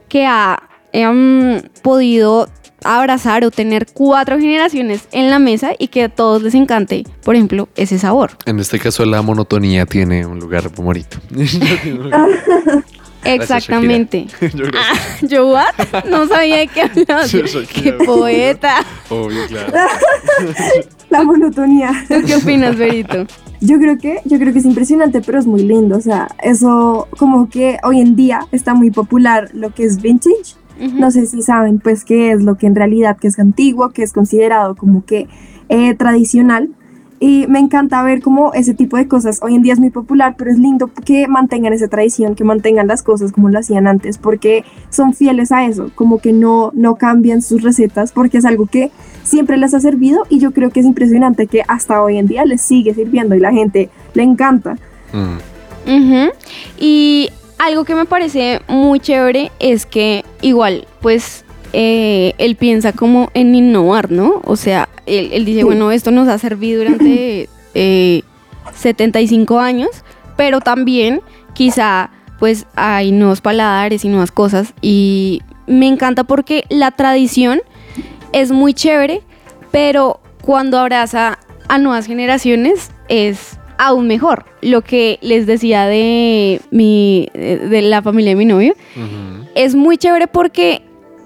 que 0.10 0.26
ha 0.26 0.70
em, 0.92 1.62
podido 1.82 2.50
abrazar 2.84 3.44
o 3.46 3.52
tener 3.52 3.88
cuatro 3.94 4.40
generaciones 4.40 5.08
en 5.12 5.30
la 5.30 5.40
mesa 5.40 5.72
y 5.78 5.88
que 5.88 6.04
a 6.04 6.10
todos 6.10 6.42
les 6.44 6.56
encante, 6.56 7.04
por 7.24 7.36
ejemplo, 7.36 7.70
ese 7.76 8.00
sabor. 8.00 8.32
En 8.46 8.60
este 8.60 8.80
caso 8.80 9.06
la 9.06 9.22
monotonía 9.22 9.86
tiene 9.86 10.26
un 10.26 10.40
lugar 10.40 10.70
bonito. 10.70 11.18
Exactamente. 13.26 14.28
Yo 14.54 14.66
Ah, 14.76 14.94
¿Yo 15.22 15.48
what? 15.48 16.06
No 16.10 16.28
sabía 16.28 16.58
de 16.58 16.68
qué 16.68 16.82
hablabas. 16.82 17.32
¡Qué 17.32 17.94
poeta! 17.94 18.84
Obvio, 19.10 19.46
claro. 19.48 19.74
La 21.10 21.24
monotonía. 21.24 21.92
¿Tú 22.08 22.16
qué 22.26 22.36
opinas, 22.36 22.78
Berito? 22.78 23.26
Yo 23.62 23.78
creo 23.78 23.98
que, 23.98 24.20
yo 24.26 24.40
creo 24.40 24.52
que 24.52 24.60
es 24.60 24.66
impresionante, 24.66 25.22
pero 25.22 25.40
es 25.40 25.46
muy 25.46 25.64
lindo. 25.64 25.96
O 25.96 26.02
sea, 26.02 26.28
eso 26.42 27.08
como 27.18 27.50
que 27.50 27.78
hoy 27.84 28.02
en 28.02 28.16
día 28.16 28.42
está 28.52 28.74
muy 28.74 28.92
popular 28.92 29.50
lo 29.54 29.74
que 29.74 29.86
es 29.86 30.02
vintage. 30.02 30.56
No 30.80 31.12
sé 31.12 31.26
si 31.26 31.42
saben, 31.42 31.80
pues, 31.80 32.04
qué 32.04 32.32
es 32.32 32.44
lo 32.44 32.56
que 32.56 32.68
en 32.68 32.76
realidad 32.76 33.18
que 33.18 33.28
es 33.28 33.40
antiguo, 33.40 33.92
que 33.92 34.04
es 34.04 34.12
considerado 34.14 34.76
como 34.76 35.06
que 35.06 35.28
eh, 35.70 35.96
tradicional. 35.96 36.70
Y 37.20 37.48
me 37.48 37.60
encanta 37.60 38.04
ver 38.04 38.22
cómo 38.22 38.54
ese 38.54 38.74
tipo 38.74 38.98
de 38.98 39.08
cosas 39.08 39.40
hoy 39.42 39.56
en 39.56 39.62
día 39.62 39.72
es 39.72 39.80
muy 39.80 39.92
popular, 39.92 40.36
pero 40.38 40.52
es 40.52 40.60
lindo 40.60 40.90
que 41.06 41.26
mantengan 41.30 41.72
esa 41.72 41.88
tradición, 41.88 42.36
que 42.36 42.44
mantengan 42.44 42.86
las 42.86 43.02
cosas 43.02 43.32
como 43.32 43.48
lo 43.48 43.60
hacían 43.60 43.88
antes, 43.88 44.18
porque 44.18 44.66
son 44.90 45.14
fieles 45.14 45.54
a 45.54 45.66
eso, 45.66 45.90
como 45.96 46.18
que 46.18 46.34
no, 46.34 46.72
no 46.74 46.96
cambian 46.96 47.42
sus 47.42 47.62
recetas, 47.62 48.12
porque 48.12 48.40
es 48.40 48.46
algo 48.46 48.66
que 48.66 48.92
siempre 49.24 49.56
les 49.56 49.74
ha 49.74 49.80
servido 49.80 50.24
y 50.28 50.40
yo 50.40 50.52
creo 50.52 50.70
que 50.70 50.82
es 50.82 50.86
impresionante 50.86 51.48
que 51.48 51.64
hasta 51.66 52.04
hoy 52.04 52.18
en 52.18 52.28
día 52.28 52.44
les 52.44 52.62
sigue 52.62 52.94
sirviendo 52.94 53.36
y 53.36 53.40
la 53.40 53.54
gente 53.54 53.90
le 54.14 54.24
encanta. 54.24 54.78
Mm. 55.14 55.54
Y 56.78 57.30
algo 57.58 57.86
que 57.86 57.96
me 57.96 58.06
parece 58.06 58.62
muy 58.68 59.00
chévere 59.00 59.52
es 59.60 59.86
que 59.86 60.26
igual, 60.42 60.88
pues, 61.02 61.46
eh, 61.74 62.34
él 62.38 62.56
piensa 62.56 62.94
como 62.94 63.30
en 63.34 63.56
innovar, 63.56 64.12
¿no? 64.12 64.42
O 64.46 64.56
sea, 64.56 64.90
él, 65.06 65.30
él 65.34 65.46
dice, 65.46 65.64
bueno, 65.64 65.92
esto 65.92 66.12
nos 66.12 66.28
ha 66.28 66.38
servido 66.38 66.84
durante 66.84 67.50
eh, 67.74 68.22
75 68.76 69.60
años, 69.60 69.90
pero 70.36 70.62
también 70.62 71.22
quizá, 71.54 72.12
pues, 72.40 72.66
hay 72.76 73.12
nuevos 73.12 73.42
paladares 73.42 74.06
y 74.06 74.10
nuevas 74.10 74.32
cosas. 74.32 74.74
Y 74.82 75.42
me 75.68 75.88
encanta 75.88 76.24
porque 76.24 76.66
la 76.70 76.92
tradición 76.92 77.62
es 78.34 78.52
muy 78.52 78.74
chévere, 78.74 79.22
pero 79.72 80.20
cuando 80.42 80.78
abraza 80.78 81.40
a 81.70 81.78
nuevas 81.78 82.06
generaciones 82.06 82.92
es 83.08 83.58
aún 83.88 84.08
mejor. 84.08 84.46
Lo 84.62 84.82
que 84.82 85.20
les 85.22 85.46
decía 85.46 85.86
de 85.86 86.62
mi 86.72 87.30
de 87.34 87.82
la 87.82 88.02
familia 88.02 88.32
de 88.32 88.36
mi 88.36 88.46
novio 88.46 88.74
es 89.56 89.76
muy 89.76 89.98
chévere 89.98 90.28
porque 90.28 90.82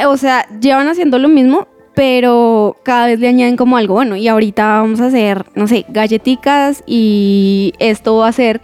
o 0.06 0.18
sea, 0.18 0.46
llevan 0.62 0.88
haciendo 0.88 1.18
lo 1.18 1.28
mismo, 1.28 1.68
pero 1.96 2.78
cada 2.84 3.08
vez 3.08 3.20
le 3.20 3.28
añaden 3.28 3.56
como 3.58 3.78
algo 3.78 3.96
bueno 3.96 4.16
y 4.16 4.28
ahorita 4.28 4.82
vamos 4.82 5.02
a 5.02 5.08
hacer, 5.08 5.46
no 5.56 5.68
sé, 5.68 5.86
galletitas 5.90 6.84
y 6.86 7.74
esto 7.80 8.18
va 8.18 8.28
a 8.28 8.30
hacer 8.30 8.62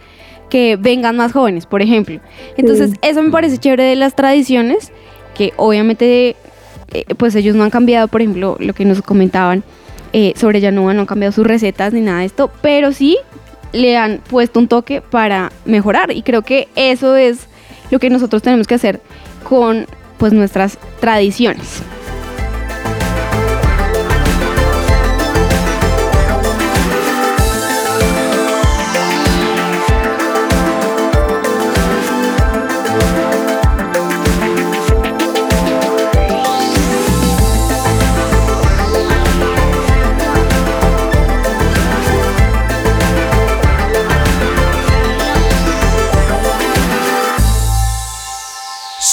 que 0.48 0.76
vengan 0.76 1.16
más 1.16 1.32
jóvenes, 1.32 1.66
por 1.66 1.82
ejemplo. 1.82 2.20
Entonces, 2.56 2.90
Sí. 2.90 2.96
eso 3.02 3.22
me 3.22 3.30
parece 3.30 3.58
chévere 3.58 3.82
de 3.82 3.96
las 3.96 4.14
tradiciones 4.14 4.92
que 5.36 5.52
obviamente 5.56 6.36
eh, 6.92 7.04
pues 7.16 7.34
ellos 7.34 7.56
no 7.56 7.64
han 7.64 7.70
cambiado, 7.70 8.06
por 8.06 8.20
ejemplo, 8.20 8.56
lo 8.60 8.72
que 8.72 8.84
nos 8.84 9.02
comentaban 9.02 9.64
eh, 10.12 10.32
sobre 10.36 10.60
Yanua, 10.60 10.94
no 10.94 11.00
han 11.00 11.06
cambiado 11.06 11.32
sus 11.32 11.44
recetas 11.44 11.92
ni 11.92 12.00
nada 12.02 12.20
de 12.20 12.26
esto, 12.26 12.48
pero 12.62 12.92
sí 12.92 13.18
le 13.74 13.96
han 13.96 14.18
puesto 14.18 14.60
un 14.60 14.68
toque 14.68 15.02
para 15.02 15.52
mejorar 15.64 16.12
y 16.12 16.22
creo 16.22 16.42
que 16.42 16.68
eso 16.76 17.16
es 17.16 17.48
lo 17.90 17.98
que 17.98 18.08
nosotros 18.08 18.40
tenemos 18.40 18.66
que 18.66 18.76
hacer 18.76 19.00
con 19.42 19.86
pues 20.16 20.32
nuestras 20.32 20.78
tradiciones. 21.00 21.82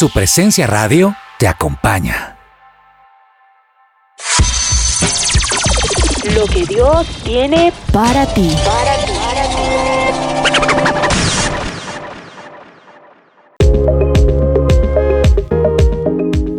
Su 0.01 0.09
presencia 0.09 0.65
radio 0.65 1.15
te 1.37 1.47
acompaña. 1.47 2.35
Lo 6.35 6.43
que 6.47 6.65
Dios 6.65 7.05
tiene 7.23 7.71
Para 7.93 8.25
ti. 8.25 8.49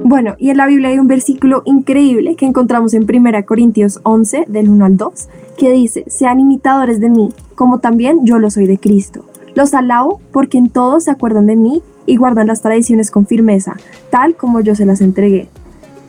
Bueno, 0.05 0.37
y 0.39 0.51
en 0.51 0.57
la 0.57 0.67
Biblia 0.67 0.91
hay 0.91 1.01
un 1.01 1.09
versículo 1.09 1.63
increíble 1.65 2.37
que 2.37 2.47
encontramos 2.47 2.95
en 2.95 3.03
1 3.13 3.45
Corintios 3.45 3.99
11, 4.05 4.45
del 4.47 4.69
1 4.69 4.85
al 4.85 4.97
2, 4.97 5.29
que 5.59 5.73
dice, 5.73 6.05
sean 6.07 6.39
imitadores 6.39 7.01
de 7.01 7.11
mí, 7.11 7.31
como 7.57 7.81
también 7.81 8.25
yo 8.25 8.39
lo 8.39 8.53
soy 8.53 8.69
de 8.69 8.79
Cristo. 8.79 9.25
Los 9.57 9.75
alabo 9.75 10.21
porque 10.33 10.59
en 10.59 10.71
todo 10.71 11.01
se 11.01 11.11
acuerdan 11.11 11.49
de 11.49 11.57
mí 11.57 11.83
y 12.07 12.17
guardan 12.17 12.47
las 12.47 12.63
tradiciones 12.63 13.11
con 13.11 13.27
firmeza, 13.27 13.77
tal 14.11 14.35
como 14.37 14.61
yo 14.61 14.75
se 14.75 14.87
las 14.87 15.01
entregué. 15.01 15.49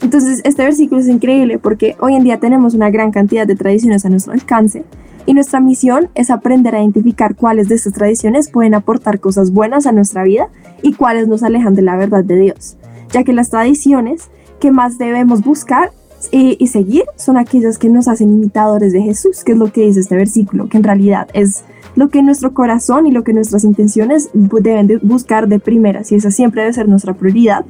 Entonces, 0.02 0.42
este 0.44 0.64
versículo 0.64 1.00
es 1.00 1.08
increíble 1.08 1.60
porque 1.60 1.96
hoy 2.00 2.16
en 2.16 2.24
día 2.24 2.40
tenemos 2.40 2.74
una 2.74 2.90
gran 2.90 3.12
cantidad 3.12 3.48
de 3.48 3.56
tradiciones 3.56 4.06
a 4.06 4.10
nuestro 4.10 4.34
alcance 4.34 4.84
y 5.26 5.34
nuestra 5.34 5.62
misión 5.62 6.10
es 6.16 6.30
aprender 6.30 6.76
a 6.76 6.82
identificar 6.82 7.36
cuáles 7.36 7.70
de 7.70 7.76
estas 7.76 7.94
tradiciones 7.94 8.50
pueden 8.50 8.74
aportar 8.74 9.20
cosas 9.20 9.52
buenas 9.52 9.86
a 9.86 9.94
nuestra 9.94 10.24
vida 10.24 10.50
y 10.82 10.94
cuáles 10.94 11.28
nos 11.30 11.44
alejan 11.44 11.76
de 11.76 11.84
la 11.84 11.96
verdad 11.96 12.24
de 12.24 12.36
Dios, 12.36 12.76
ya 13.12 13.24
que 13.24 13.32
las 13.32 13.50
tradiciones 13.50 14.30
que 14.60 14.72
más 14.72 14.98
debemos 14.98 15.42
buscar 15.42 15.92
y, 16.32 16.58
y 16.60 16.68
seguir 16.68 17.04
son 17.16 17.38
aquellas 17.38 17.78
que 17.78 17.90
nos 17.90 18.10
hacen 18.10 18.34
imitadores 18.34 18.92
de 18.92 19.02
Jesús, 19.02 19.44
que 19.46 19.54
es 19.54 19.58
lo 19.58 19.72
que 19.72 19.82
dice 19.82 20.02
este 20.02 20.16
versículo, 20.16 20.68
que 20.68 20.78
en 20.78 20.84
realidad 20.84 21.30
es 21.34 21.64
lo 21.96 22.10
que 22.10 22.22
nuestro 22.24 22.54
corazón 22.54 23.08
y 23.08 23.12
lo 23.12 23.24
que 23.24 23.34
nuestras 23.34 23.64
intenciones 23.64 24.30
deben 24.34 24.88
de 24.88 24.98
buscar 24.98 25.48
de 25.48 25.60
primeras 25.60 26.12
y 26.12 26.16
esa 26.16 26.32
siempre 26.32 26.62
debe 26.62 26.74
ser 26.74 26.88
nuestra 26.90 27.14
prioridad, 27.14 27.66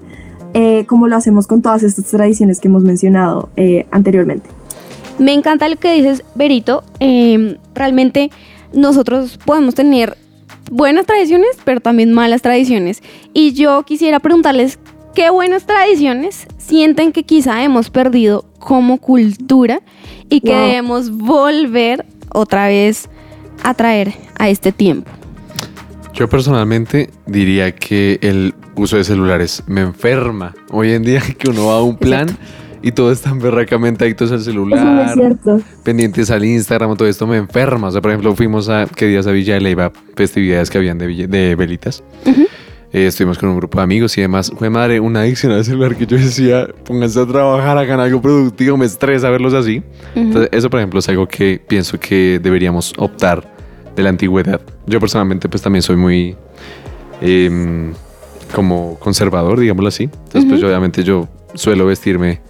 eh, 0.53 0.85
como 0.85 1.07
lo 1.07 1.15
hacemos 1.15 1.47
con 1.47 1.61
todas 1.61 1.83
estas 1.83 2.05
tradiciones 2.05 2.59
que 2.59 2.67
hemos 2.67 2.83
mencionado 2.83 3.49
eh, 3.57 3.85
anteriormente. 3.91 4.49
Me 5.19 5.33
encanta 5.33 5.67
lo 5.69 5.75
que 5.75 5.93
dices, 5.93 6.23
Berito. 6.35 6.83
Eh, 6.99 7.57
realmente 7.75 8.31
nosotros 8.73 9.37
podemos 9.45 9.75
tener 9.75 10.17
buenas 10.71 11.05
tradiciones, 11.05 11.49
pero 11.65 11.81
también 11.81 12.13
malas 12.13 12.41
tradiciones. 12.41 13.03
Y 13.33 13.53
yo 13.53 13.83
quisiera 13.83 14.19
preguntarles 14.19 14.79
qué 15.13 15.29
buenas 15.29 15.65
tradiciones 15.65 16.47
sienten 16.57 17.11
que 17.11 17.23
quizá 17.23 17.63
hemos 17.63 17.89
perdido 17.89 18.45
como 18.59 18.97
cultura 18.97 19.81
y 20.29 20.41
que 20.41 20.51
Wow. 20.53 20.61
debemos 20.61 21.11
volver 21.11 22.05
otra 22.33 22.67
vez 22.67 23.09
a 23.61 23.73
traer 23.73 24.13
a 24.37 24.49
este 24.49 24.71
tiempo. 24.71 25.11
Yo 26.13 26.29
personalmente 26.29 27.09
diría 27.25 27.73
que 27.73 28.19
el 28.21 28.53
uso 28.75 28.97
de 28.97 29.03
celulares 29.03 29.63
me 29.67 29.81
enferma. 29.81 30.53
Hoy 30.71 30.91
en 30.91 31.03
día 31.03 31.21
que 31.37 31.49
uno 31.49 31.67
va 31.67 31.77
a 31.77 31.81
un 31.81 31.97
plan 31.97 32.27
y 32.81 32.91
todos 32.91 33.13
están 33.13 33.39
berracamente 33.39 34.03
adictos 34.03 34.31
al 34.31 34.39
no 34.39 34.43
celular, 34.43 35.13
cierto. 35.13 35.61
pendientes 35.83 36.29
al 36.29 36.43
Instagram, 36.43 36.97
todo 36.97 37.07
esto 37.07 37.25
me 37.25 37.37
enferma. 37.37 37.87
O 37.87 37.91
sea, 37.91 38.01
por 38.01 38.11
ejemplo, 38.11 38.35
fuimos 38.35 38.69
a, 38.69 38.85
¿qué 38.93 39.07
días 39.07 39.25
a 39.25 39.31
Villa 39.31 39.53
de 39.53 39.61
Leyva? 39.61 39.91
Festividades 40.15 40.69
que 40.69 40.77
habían 40.77 40.97
de, 40.97 41.27
de 41.27 41.55
velitas. 41.55 42.03
Eh, 42.93 43.07
estuvimos 43.07 43.39
con 43.39 43.49
un 43.49 43.57
grupo 43.57 43.79
de 43.79 43.83
amigos 43.83 44.15
y 44.19 44.21
demás. 44.21 44.51
Fue 44.55 44.69
madre, 44.69 44.99
una 44.99 45.21
adicción 45.21 45.51
al 45.51 45.65
celular 45.65 45.95
que 45.95 46.05
yo 46.05 46.15
decía, 46.15 46.67
pónganse 46.85 47.19
a 47.19 47.25
trabajar, 47.25 47.75
hagan 47.75 47.99
algo 47.99 48.21
productivo, 48.21 48.77
me 48.77 48.85
estresa 48.85 49.31
verlos 49.31 49.55
así. 49.55 49.81
Entonces, 50.13 50.49
eso, 50.53 50.69
por 50.69 50.79
ejemplo, 50.79 50.99
es 50.99 51.09
algo 51.09 51.27
que 51.27 51.59
pienso 51.67 51.99
que 51.99 52.39
deberíamos 52.41 52.93
optar 52.97 53.51
de 53.95 54.03
la 54.03 54.09
antigüedad. 54.09 54.61
Yo 54.85 54.99
personalmente, 54.99 55.49
pues 55.49 55.63
también 55.63 55.81
soy 55.81 55.95
muy 55.95 56.35
em, 57.19 57.93
como 58.53 58.99
conservador, 58.99 59.59
digámoslo 59.59 59.87
así. 59.87 60.03
Entonces, 60.03 60.45
pues 60.47 60.63
obviamente 60.63 61.03
yo 61.03 61.27
suelo 61.55 61.87
vestirme 61.87 62.41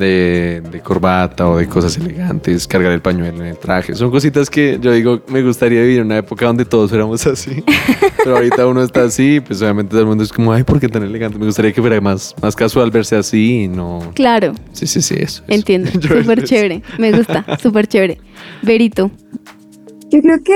de, 0.00 0.60
de 0.68 0.80
corbata 0.80 1.48
o 1.48 1.58
de 1.58 1.68
cosas 1.68 1.96
elegantes, 1.96 2.66
cargar 2.66 2.90
el 2.90 3.00
pañuelo 3.00 3.40
en 3.42 3.46
el 3.50 3.56
traje. 3.58 3.94
Son 3.94 4.10
cositas 4.10 4.50
que 4.50 4.78
yo 4.80 4.90
digo, 4.92 5.20
me 5.28 5.42
gustaría 5.42 5.82
vivir 5.82 5.98
en 6.00 6.06
una 6.06 6.18
época 6.18 6.46
donde 6.46 6.64
todos 6.64 6.90
fuéramos 6.90 7.24
así. 7.28 7.62
Pero 8.24 8.36
ahorita 8.36 8.66
uno 8.66 8.82
está 8.82 9.04
así, 9.04 9.40
pues 9.40 9.62
obviamente 9.62 9.90
todo 9.90 10.00
el 10.00 10.06
mundo 10.06 10.24
es 10.24 10.32
como, 10.32 10.52
ay, 10.52 10.64
¿por 10.64 10.80
qué 10.80 10.88
tan 10.88 11.02
elegante? 11.04 11.38
Me 11.38 11.46
gustaría 11.46 11.72
que 11.72 11.80
fuera 11.80 12.00
más, 12.00 12.34
más 12.42 12.56
casual 12.56 12.90
verse 12.90 13.14
así 13.16 13.62
y 13.64 13.68
no... 13.68 14.10
Claro, 14.14 14.52
Sí, 14.72 14.86
sí, 14.86 15.00
sí, 15.00 15.14
eso. 15.18 15.42
eso. 15.42 15.44
entiendo. 15.48 15.90
Súper 16.00 16.42
chévere. 16.44 16.82
Me 16.98 17.12
gusta, 17.12 17.44
súper 17.62 17.86
chévere. 17.86 18.18
Berito. 18.62 19.10
Yo 20.10 20.20
creo 20.20 20.42
que 20.42 20.54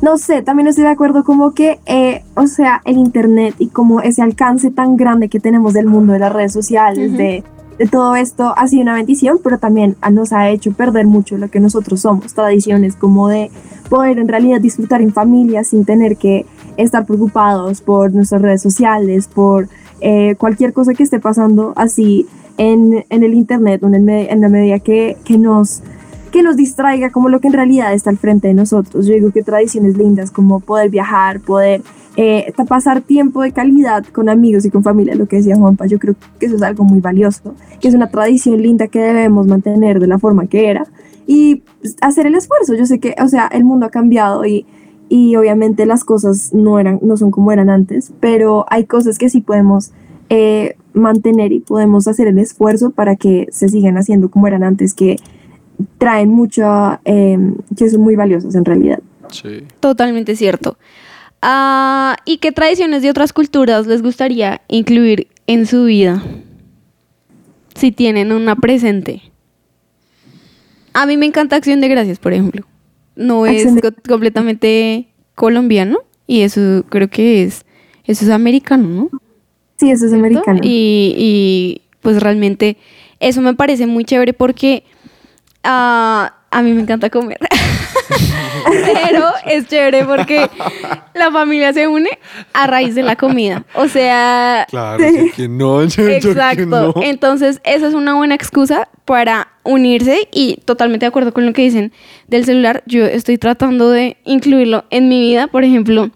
no 0.00 0.16
sé, 0.16 0.42
también 0.42 0.68
estoy 0.68 0.84
de 0.84 0.90
acuerdo 0.90 1.24
como 1.24 1.52
que, 1.52 1.80
eh, 1.86 2.22
o 2.34 2.46
sea, 2.46 2.80
el 2.84 2.98
Internet 2.98 3.56
y 3.58 3.68
como 3.68 4.00
ese 4.00 4.22
alcance 4.22 4.70
tan 4.70 4.96
grande 4.96 5.28
que 5.28 5.40
tenemos 5.40 5.74
del 5.74 5.86
mundo 5.86 6.12
de 6.12 6.20
las 6.20 6.32
redes 6.32 6.52
sociales, 6.52 7.16
de, 7.16 7.42
de 7.78 7.86
todo 7.86 8.14
esto, 8.14 8.54
ha 8.56 8.68
sido 8.68 8.82
una 8.82 8.94
bendición, 8.94 9.40
pero 9.42 9.58
también 9.58 9.96
nos 10.12 10.32
ha 10.32 10.50
hecho 10.50 10.72
perder 10.72 11.06
mucho 11.06 11.36
lo 11.36 11.50
que 11.50 11.58
nosotros 11.58 12.00
somos, 12.00 12.32
tradiciones 12.34 12.94
como 12.94 13.28
de 13.28 13.50
poder 13.88 14.18
en 14.18 14.28
realidad 14.28 14.60
disfrutar 14.60 15.02
en 15.02 15.12
familia 15.12 15.64
sin 15.64 15.84
tener 15.84 16.16
que 16.16 16.46
estar 16.76 17.04
preocupados 17.04 17.80
por 17.80 18.12
nuestras 18.12 18.42
redes 18.42 18.62
sociales, 18.62 19.28
por 19.28 19.68
eh, 20.00 20.36
cualquier 20.36 20.72
cosa 20.72 20.94
que 20.94 21.02
esté 21.02 21.18
pasando 21.18 21.72
así 21.74 22.26
en, 22.56 23.04
en 23.08 23.22
el 23.24 23.34
Internet 23.34 23.82
o 23.82 23.88
en, 23.88 23.94
el 23.94 24.08
en 24.08 24.40
la 24.40 24.48
medida 24.48 24.78
que, 24.78 25.16
que 25.24 25.38
nos 25.38 25.82
que 26.30 26.42
nos 26.42 26.56
distraiga 26.56 27.10
como 27.10 27.28
lo 27.28 27.40
que 27.40 27.48
en 27.48 27.54
realidad 27.54 27.92
está 27.92 28.10
al 28.10 28.18
frente 28.18 28.48
de 28.48 28.54
nosotros. 28.54 29.06
Yo 29.06 29.14
digo 29.14 29.30
que 29.30 29.42
tradiciones 29.42 29.96
lindas 29.96 30.30
como 30.30 30.60
poder 30.60 30.90
viajar, 30.90 31.40
poder 31.40 31.82
eh, 32.16 32.52
pasar 32.68 33.00
tiempo 33.00 33.42
de 33.42 33.52
calidad 33.52 34.04
con 34.06 34.28
amigos 34.28 34.64
y 34.64 34.70
con 34.70 34.82
familia, 34.82 35.14
lo 35.14 35.26
que 35.26 35.36
decía 35.36 35.56
Juanpa, 35.56 35.86
yo 35.86 35.98
creo 35.98 36.16
que 36.40 36.46
eso 36.46 36.56
es 36.56 36.62
algo 36.62 36.84
muy 36.84 37.00
valioso, 37.00 37.54
que 37.80 37.86
es 37.86 37.94
una 37.94 38.10
tradición 38.10 38.60
linda 38.60 38.88
que 38.88 39.00
debemos 39.00 39.46
mantener 39.46 40.00
de 40.00 40.08
la 40.08 40.18
forma 40.18 40.46
que 40.46 40.68
era 40.68 40.86
y 41.28 41.62
hacer 42.00 42.26
el 42.26 42.34
esfuerzo. 42.34 42.74
Yo 42.74 42.86
sé 42.86 42.98
que, 42.98 43.14
o 43.22 43.28
sea, 43.28 43.46
el 43.46 43.62
mundo 43.62 43.86
ha 43.86 43.90
cambiado 43.90 44.44
y, 44.44 44.66
y 45.08 45.36
obviamente 45.36 45.86
las 45.86 46.04
cosas 46.04 46.52
no, 46.52 46.80
eran, 46.80 46.98
no 47.02 47.16
son 47.16 47.30
como 47.30 47.52
eran 47.52 47.70
antes, 47.70 48.12
pero 48.18 48.66
hay 48.68 48.84
cosas 48.84 49.18
que 49.18 49.28
sí 49.28 49.40
podemos 49.40 49.92
eh, 50.28 50.76
mantener 50.92 51.52
y 51.52 51.60
podemos 51.60 52.08
hacer 52.08 52.26
el 52.26 52.38
esfuerzo 52.38 52.90
para 52.90 53.16
que 53.16 53.46
se 53.50 53.68
sigan 53.68 53.96
haciendo 53.96 54.30
como 54.30 54.46
eran 54.46 54.64
antes, 54.64 54.92
que 54.92 55.16
traen 55.98 56.30
mucho, 56.30 56.64
eh, 57.04 57.38
que 57.76 57.88
son 57.90 58.00
muy 58.00 58.16
valiosas 58.16 58.54
en 58.54 58.64
realidad. 58.64 58.98
Sí. 59.30 59.62
Totalmente 59.80 60.36
cierto. 60.36 60.76
Ah, 61.42 62.16
¿Y 62.24 62.38
qué 62.38 62.50
tradiciones 62.52 63.02
de 63.02 63.10
otras 63.10 63.32
culturas 63.32 63.86
les 63.86 64.02
gustaría 64.02 64.60
incluir 64.68 65.28
en 65.46 65.66
su 65.66 65.84
vida? 65.84 66.22
Si 67.74 67.92
tienen 67.92 68.32
una 68.32 68.56
presente. 68.56 69.22
A 70.94 71.06
mí 71.06 71.16
me 71.16 71.26
encanta 71.26 71.56
Acción 71.56 71.80
de 71.80 71.88
Gracias, 71.88 72.18
por 72.18 72.32
ejemplo. 72.32 72.66
No 73.14 73.46
es 73.46 73.58
Acción 73.66 73.76
de- 73.76 73.82
co- 73.82 74.02
completamente 74.08 75.08
colombiano 75.34 75.98
y 76.26 76.40
eso 76.40 76.84
creo 76.88 77.08
que 77.08 77.44
es, 77.44 77.64
eso 78.04 78.24
es 78.24 78.30
americano, 78.30 78.88
¿no? 78.88 79.10
Sí, 79.78 79.90
eso 79.90 80.06
es 80.06 80.10
¿cierto? 80.10 80.26
americano. 80.26 80.58
Y, 80.62 81.14
y, 81.16 81.82
pues 82.00 82.20
realmente 82.20 82.76
eso 83.20 83.40
me 83.42 83.54
parece 83.54 83.86
muy 83.86 84.04
chévere 84.04 84.32
porque 84.32 84.82
ah, 85.70 86.32
a 86.50 86.62
mí 86.62 86.72
me 86.72 86.80
encanta 86.82 87.10
comer. 87.10 87.38
Pero 88.70 89.24
es 89.46 89.66
chévere 89.68 90.04
porque 90.04 90.48
la 91.14 91.30
familia 91.30 91.72
se 91.72 91.86
une 91.88 92.10
a 92.52 92.66
raíz 92.66 92.94
de 92.94 93.02
la 93.02 93.16
comida. 93.16 93.64
O 93.74 93.86
sea, 93.88 94.66
Claro, 94.68 95.02
sí, 95.08 95.30
que 95.34 95.48
no, 95.48 95.80
que 95.94 96.16
exacto. 96.16 96.66
no. 96.66 96.94
Entonces, 97.02 97.60
esa 97.64 97.86
es 97.88 97.94
una 97.94 98.14
buena 98.14 98.34
excusa 98.34 98.88
para 99.04 99.48
unirse 99.62 100.28
y 100.32 100.56
totalmente 100.64 101.04
de 101.04 101.08
acuerdo 101.08 101.32
con 101.32 101.46
lo 101.46 101.52
que 101.52 101.62
dicen 101.62 101.92
del 102.28 102.44
celular. 102.44 102.82
Yo 102.86 103.04
estoy 103.04 103.38
tratando 103.38 103.90
de 103.90 104.16
incluirlo 104.24 104.84
en 104.90 105.08
mi 105.08 105.20
vida, 105.20 105.46
por 105.48 105.64
ejemplo. 105.64 106.10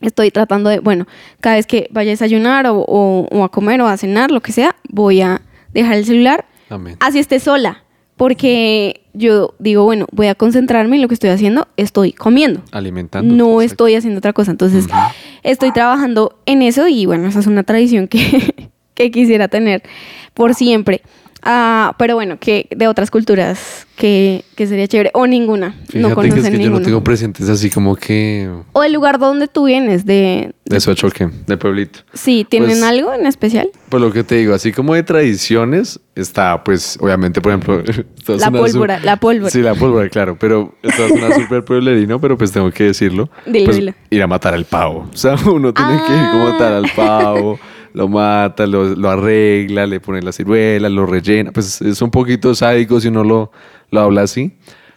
Estoy 0.00 0.30
tratando 0.30 0.70
de, 0.70 0.80
bueno, 0.80 1.06
cada 1.40 1.56
vez 1.56 1.66
que 1.66 1.88
vaya 1.90 2.10
a 2.10 2.14
desayunar 2.14 2.66
o, 2.66 2.78
o- 2.80 3.28
o 3.30 3.44
a 3.44 3.50
comer 3.50 3.80
o 3.82 3.86
a 3.86 3.96
cenar, 3.96 4.30
lo 4.30 4.40
que 4.40 4.52
sea, 4.52 4.74
voy 4.88 5.20
a 5.20 5.42
dejar 5.74 5.94
el 5.94 6.04
celular 6.06 6.46
Amén. 6.70 6.96
así 7.00 7.18
esté 7.18 7.38
sola. 7.38 7.84
Porque 8.20 9.00
yo 9.14 9.54
digo, 9.58 9.84
bueno, 9.84 10.04
voy 10.12 10.26
a 10.26 10.34
concentrarme 10.34 10.96
en 10.96 11.00
lo 11.00 11.08
que 11.08 11.14
estoy 11.14 11.30
haciendo, 11.30 11.68
estoy 11.78 12.12
comiendo. 12.12 12.60
Alimentando. 12.70 13.34
No 13.34 13.62
estoy 13.62 13.94
haciendo 13.94 14.18
otra 14.18 14.34
cosa. 14.34 14.50
Entonces, 14.50 14.84
estoy 15.42 15.72
trabajando 15.72 16.38
en 16.44 16.60
eso 16.60 16.86
y 16.86 17.06
bueno, 17.06 17.26
esa 17.26 17.38
es 17.38 17.46
una 17.46 17.62
tradición 17.62 18.08
que, 18.08 18.68
que 18.94 19.10
quisiera 19.10 19.48
tener 19.48 19.82
por 20.34 20.54
siempre. 20.54 21.00
Ah, 21.42 21.94
pero 21.98 22.14
bueno, 22.14 22.38
que 22.38 22.66
de 22.76 22.88
otras 22.88 23.10
culturas 23.10 23.86
que, 24.00 24.44
que 24.56 24.66
sería 24.66 24.88
chévere. 24.88 25.10
O 25.14 25.26
ninguna. 25.26 25.68
no 25.68 25.74
Fíjate 25.86 26.08
que 26.08 26.14
conocen 26.14 26.38
es 26.38 26.44
que 26.44 26.50
yo 26.52 26.58
ninguna. 26.58 26.78
no 26.80 26.84
tengo 26.84 27.04
presentes 27.04 27.48
así 27.48 27.70
como 27.70 27.94
que 27.96 28.48
O 28.72 28.82
el 28.82 28.92
lugar 28.92 29.18
donde 29.18 29.46
tú 29.48 29.66
vienes, 29.66 30.04
de... 30.06 30.52
de 30.64 30.78
choque, 30.94 31.28
de 31.46 31.56
pueblito. 31.56 32.00
Sí, 32.14 32.46
¿tienen 32.48 32.70
Pues- 32.70 32.82
algo 32.82 33.12
en 33.12 33.26
especial? 33.26 33.68
Pues 33.88 34.00
lo 34.02 34.12
que 34.12 34.24
te 34.24 34.36
digo, 34.36 34.54
así 34.54 34.72
como 34.72 34.94
de 34.94 35.02
tradiciones, 35.02 36.00
está 36.14 36.62
pues 36.64 36.96
obviamente, 37.00 37.40
por 37.40 37.52
ejemplo, 37.52 37.82
La 38.38 38.50
pólvora, 38.50 39.00
la 39.00 39.16
pólvora. 39.16 39.50
Sí, 39.50 39.60
la 39.62 39.74
pólvora, 39.74 40.08
claro, 40.08 40.36
pero 40.38 40.74
esta 40.82 41.06
es 41.06 41.12
una 41.12 41.34
súper 41.34 41.64
pueblerino, 41.64 42.20
pero 42.20 42.36
pues 42.38 42.52
tengo 42.52 42.70
que 42.70 42.84
decirlo. 42.84 43.28
Dilo, 43.46 43.64
pues, 43.66 43.76
dilo. 43.76 43.94
Ir 44.10 44.22
a 44.22 44.26
matar 44.26 44.54
al 44.54 44.64
pavo. 44.64 45.08
O 45.12 45.16
sea, 45.16 45.34
uno 45.52 45.72
tiene 45.74 45.92
que 46.06 46.12
ir 46.12 46.30
como 46.30 46.50
matar 46.50 46.72
al 46.72 46.90
pavo, 46.94 47.58
lo 47.92 48.06
mata, 48.06 48.66
lo, 48.68 48.94
lo 48.94 49.10
arregla, 49.10 49.86
le 49.86 49.98
pone 49.98 50.22
la 50.22 50.30
ciruela, 50.32 50.88
lo 50.88 51.06
rellena. 51.06 51.50
Pues 51.50 51.82
es 51.82 52.00
un 52.02 52.10
poquito 52.12 52.54
sádico 52.54 53.00
si 53.00 53.08
uno 53.08 53.24
lo, 53.24 53.50
lo 53.90 54.00
habla 54.00 54.22
así, 54.22 54.52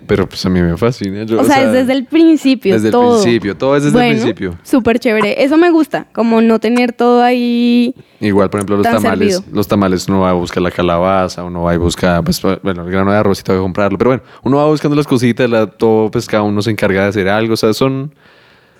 pero 0.07 0.27
pues 0.27 0.45
a 0.45 0.49
mí 0.49 0.61
me 0.61 0.75
fascina. 0.77 1.23
Yo, 1.23 1.39
O 1.39 1.43
sea, 1.45 1.63
es 1.63 1.71
desde 1.71 1.93
el 1.93 2.05
principio. 2.05 2.73
desde 2.73 2.87
el 2.89 2.91
todo. 2.91 3.21
principio, 3.21 3.55
todo 3.55 3.75
es 3.77 3.83
desde 3.83 3.99
el 4.09 4.15
principio. 4.15 4.57
Súper 4.63 4.99
chévere. 4.99 5.43
Eso 5.43 5.57
me 5.57 5.69
gusta, 5.71 6.07
como 6.13 6.41
no 6.41 6.59
tener 6.59 6.91
todo 6.91 7.23
ahí. 7.23 7.95
Igual, 8.19 8.49
por 8.49 8.59
ejemplo, 8.59 8.77
los 8.77 8.85
tamales, 8.85 9.35
servido. 9.35 9.55
los 9.55 9.67
tamales 9.67 10.07
uno 10.09 10.19
va 10.21 10.31
a 10.31 10.33
buscar 10.33 10.61
la 10.61 10.71
calabaza, 10.71 11.43
uno 11.43 11.63
va 11.63 11.73
y 11.73 11.77
busca, 11.77 12.21
pues, 12.21 12.41
bueno, 12.61 12.83
el 12.85 12.91
grano 12.91 13.11
de 13.11 13.17
arroz 13.17 13.39
y 13.39 13.43
que 13.43 13.55
comprarlo, 13.57 13.97
pero 13.97 14.09
bueno, 14.11 14.23
uno 14.43 14.57
va 14.57 14.65
buscando 14.67 14.95
las 14.95 15.07
cositas, 15.07 15.49
la- 15.49 15.67
todo, 15.67 16.11
pues 16.11 16.27
cada 16.27 16.43
uno 16.43 16.61
se 16.61 16.71
encarga 16.71 17.03
de 17.03 17.07
hacer 17.09 17.29
algo, 17.29 17.53
o 17.53 17.57
sea, 17.57 17.73
son, 17.73 18.13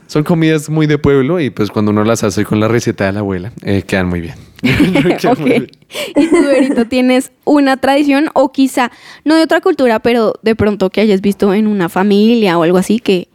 son 0.07 0.23
comidas 0.23 0.69
muy 0.69 0.87
de 0.87 0.97
pueblo 0.97 1.39
y 1.39 1.49
pues 1.49 1.71
cuando 1.71 1.91
uno 1.91 2.03
las 2.03 2.23
hace 2.23 2.43
con 2.45 2.59
la 2.59 2.67
receta 2.67 3.05
de 3.05 3.13
la 3.13 3.19
abuela, 3.19 3.51
eh, 3.63 3.83
quedan 3.87 4.07
muy 4.09 4.19
bien. 4.21 4.35
Quedan 4.61 5.31
ok. 5.33 5.39
muy 5.39 5.49
bien. 5.49 5.67
Y 6.15 6.27
tú, 6.27 6.35
Berito, 6.47 6.85
tienes 6.85 7.31
una 7.45 7.77
tradición 7.77 8.25
o 8.33 8.51
quizá 8.51 8.91
no 9.25 9.35
de 9.35 9.43
otra 9.43 9.61
cultura, 9.61 9.99
pero 9.99 10.33
de 10.41 10.55
pronto 10.55 10.89
que 10.89 11.01
hayas 11.01 11.21
visto 11.21 11.53
en 11.53 11.67
una 11.67 11.89
familia 11.89 12.57
o 12.57 12.63
algo 12.63 12.77
así 12.77 12.99
que 12.99 13.27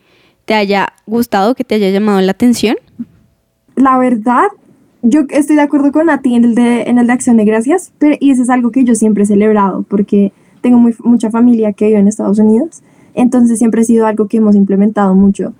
te 0.44 0.54
haya 0.54 0.88
gustado, 1.06 1.54
que 1.54 1.64
te 1.64 1.76
haya 1.76 1.90
llamado 1.90 2.20
la 2.20 2.32
atención. 2.32 2.76
La 3.76 3.98
verdad, 3.98 4.46
yo 5.02 5.20
estoy 5.30 5.56
de 5.56 5.62
acuerdo 5.62 5.92
con 5.92 6.06
Nati 6.06 6.34
en 6.34 6.44
el 6.44 6.54
de, 6.54 6.82
en 6.82 6.98
el 6.98 7.06
de 7.06 7.12
Acción 7.12 7.36
de 7.36 7.44
Gracias, 7.44 7.92
pero, 7.98 8.16
y 8.18 8.30
eso 8.30 8.42
es 8.42 8.50
algo 8.50 8.70
que 8.70 8.82
yo 8.84 8.94
siempre 8.94 9.22
he 9.22 9.26
celebrado, 9.26 9.84
porque 9.88 10.32
tengo 10.60 10.78
muy- 10.78 10.96
mucha 11.04 11.30
familia 11.30 11.72
que 11.72 11.86
vive 11.86 11.98
en 11.98 12.08
Estados 12.08 12.38
Unidos, 12.38 12.82
entonces 13.14 13.58
siempre 13.58 13.82
ha 13.82 13.84
sido 13.84 14.06
algo 14.06 14.26
que 14.26 14.38
hemos 14.38 14.56
implementado 14.56 15.14
mucho. 15.14 15.52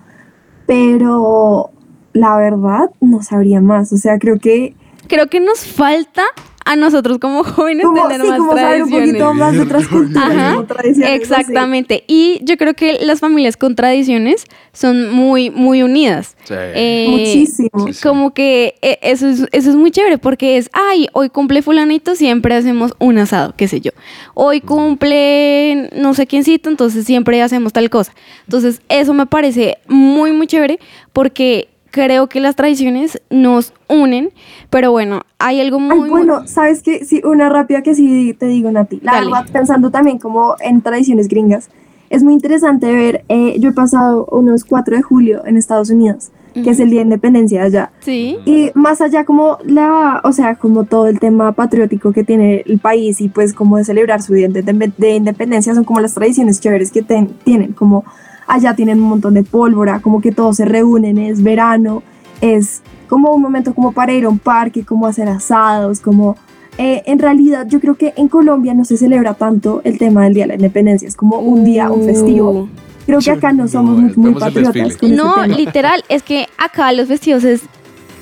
Pero 0.66 1.70
la 2.12 2.37
verdad, 2.37 2.90
no 3.00 3.22
sabría 3.22 3.61
más, 3.61 3.92
o 3.92 3.96
sea, 3.96 4.18
creo 4.18 4.38
que 4.38 4.74
Creo 5.09 5.27
que 5.29 5.40
nos 5.40 5.66
falta 5.66 6.25
a 6.68 6.77
nosotros 6.77 7.16
como 7.16 7.44
jóvenes 7.44 7.87
como, 7.87 8.09
tener 8.09 8.21
sí, 8.21 8.29
más 8.29 8.38
como 8.38 8.55
saber 8.55 8.83
un 8.83 8.90
tradiciones. 8.90 9.23
poquito 9.23 9.35
más 9.35 9.55
de 9.55 9.61
otras 9.61 9.88
culturas, 9.88 10.31
Ajá, 10.31 10.55
como 10.55 10.66
tradiciones, 10.66 11.21
exactamente. 11.23 12.05
Y 12.07 12.40
yo 12.42 12.59
creo 12.59 12.75
que 12.75 12.99
las 13.01 13.21
familias 13.21 13.57
con 13.57 13.75
tradiciones 13.75 14.44
son 14.75 15.11
muy, 15.11 15.49
muy 15.49 15.83
unidas. 15.83 16.37
Sí. 16.44 16.53
Eh, 16.55 17.07
Muchísimo. 17.09 17.71
Como 18.03 18.35
que 18.35 18.75
eh, 18.83 18.99
eso 19.01 19.29
es, 19.29 19.47
eso 19.51 19.71
es 19.71 19.77
muy 19.77 19.90
chévere 19.90 20.18
porque 20.18 20.59
es, 20.59 20.68
ay, 20.75 21.09
hoy 21.14 21.31
cumple 21.31 21.62
fulanito, 21.62 22.14
siempre 22.14 22.55
hacemos 22.55 22.92
un 22.99 23.16
asado, 23.16 23.55
qué 23.57 23.66
sé 23.66 23.81
yo. 23.81 23.92
Hoy 24.35 24.61
cumple 24.61 25.88
no 25.97 26.12
sé 26.12 26.27
quiéncito, 26.27 26.68
entonces 26.68 27.07
siempre 27.07 27.40
hacemos 27.40 27.73
tal 27.73 27.88
cosa. 27.88 28.12
Entonces 28.44 28.83
eso 28.90 29.14
me 29.14 29.25
parece 29.25 29.79
muy, 29.87 30.33
muy 30.33 30.47
chévere 30.47 30.79
porque 31.14 31.68
creo 31.90 32.29
que 32.29 32.40
las 32.40 32.57
tradiciones 32.57 33.20
nos 33.31 33.72
unen, 33.88 34.31
pero 34.70 34.90
bueno, 34.92 35.22
hay 35.38 35.61
algo 35.61 35.79
muy... 35.81 36.05
Ay, 36.05 36.11
bueno, 36.11 36.46
¿sabes 36.46 36.83
qué? 36.83 37.05
Sí, 37.05 37.20
una 37.24 37.48
rápida 37.48 37.83
que 37.83 37.94
sí 37.94 38.35
te 38.38 38.46
digo, 38.46 38.70
Nati. 38.70 39.01
La 39.03 39.12
Dale. 39.12 39.27
verdad, 39.27 39.46
pensando 39.53 39.90
también 39.90 40.18
como 40.18 40.55
en 40.61 40.83
tradiciones 40.83 41.29
gringas, 41.29 41.70
es 42.11 42.22
muy 42.22 42.33
interesante 42.35 42.90
ver, 42.90 43.24
eh, 43.29 43.57
yo 43.61 43.70
he 43.70 43.72
pasado 43.72 44.27
unos 44.31 44.64
4 44.64 44.96
de 44.96 45.03
julio 45.03 45.42
en 45.44 45.57
Estados 45.59 45.90
Unidos, 45.90 46.31
que 46.55 46.70
es 46.70 46.81
el 46.81 46.90
Día 46.90 47.01
de 47.01 47.05
Independencia 47.05 47.62
allá. 47.62 47.92
Sí. 48.01 48.38
Y 48.44 48.70
más 48.74 49.01
allá 49.01 49.24
como 49.24 49.59
la, 49.64 50.20
o 50.24 50.33
sea, 50.33 50.57
como 50.57 50.85
todo 50.85 51.07
el 51.07 51.20
tema 51.20 51.53
patriótico 51.53 52.12
que 52.12 52.24
tiene 52.24 52.64
el 52.66 52.79
país 52.81 53.20
y 53.20 53.29
pues 53.29 53.53
como 53.55 53.77
de 53.77 53.85
celebrar 53.85 54.22
su 54.22 54.33
día 54.35 54.48
de, 54.48 54.62
de- 54.62 54.92
de 54.96 55.11
independencia 55.14 55.74
son 55.74 55.85
como 55.85 56.01
las 56.01 56.14
tradiciones 56.14 56.59
chéveres 56.61 56.90
que 56.90 57.03
ten- 57.03 57.29
tienen, 57.44 57.74
como 57.74 58.05
allá 58.48 58.74
tienen 58.74 59.00
un 59.00 59.08
montón 59.08 59.34
de 59.34 59.44
pólvora, 59.44 60.00
como 60.00 60.20
que 60.20 60.32
todos 60.32 60.56
se 60.56 60.64
reúnen, 60.64 61.18
es 61.18 61.42
verano, 61.42 62.02
es 62.40 62.82
como 63.08 63.32
un 63.32 63.40
momento 63.40 63.74
como 63.74 63.92
para 63.92 64.12
ir 64.12 64.24
a 64.24 64.28
un 64.28 64.38
parque, 64.38 64.84
como 64.84 65.06
hacer 65.06 65.28
asados, 65.28 66.00
como... 66.00 66.37
eh, 66.78 67.02
en 67.06 67.18
realidad 67.18 67.66
yo 67.68 67.80
creo 67.80 67.94
que 67.94 68.12
en 68.16 68.28
Colombia 68.28 68.74
no 68.74 68.84
se 68.84 68.96
celebra 68.96 69.34
tanto 69.34 69.80
el 69.84 69.98
tema 69.98 70.24
del 70.24 70.34
Día 70.34 70.44
de 70.44 70.48
la 70.48 70.54
Independencia, 70.54 71.06
es 71.08 71.16
como 71.16 71.38
un 71.38 71.64
día, 71.64 71.90
un 71.90 72.04
festivo. 72.04 72.50
Uh. 72.50 72.68
Creo 73.06 73.20
que 73.20 73.30
acá 73.30 73.52
no 73.54 73.66
somos 73.66 73.96
No, 73.96 74.02
muy, 74.02 74.32
muy 74.32 74.40
patriotas 74.40 74.98
con 74.98 75.16
No, 75.16 75.46
literal, 75.46 76.04
es 76.11 76.22
que 76.22 76.46
acá 76.58 76.92
los 76.92 77.08
festivos 77.08 77.42
es 77.42 77.62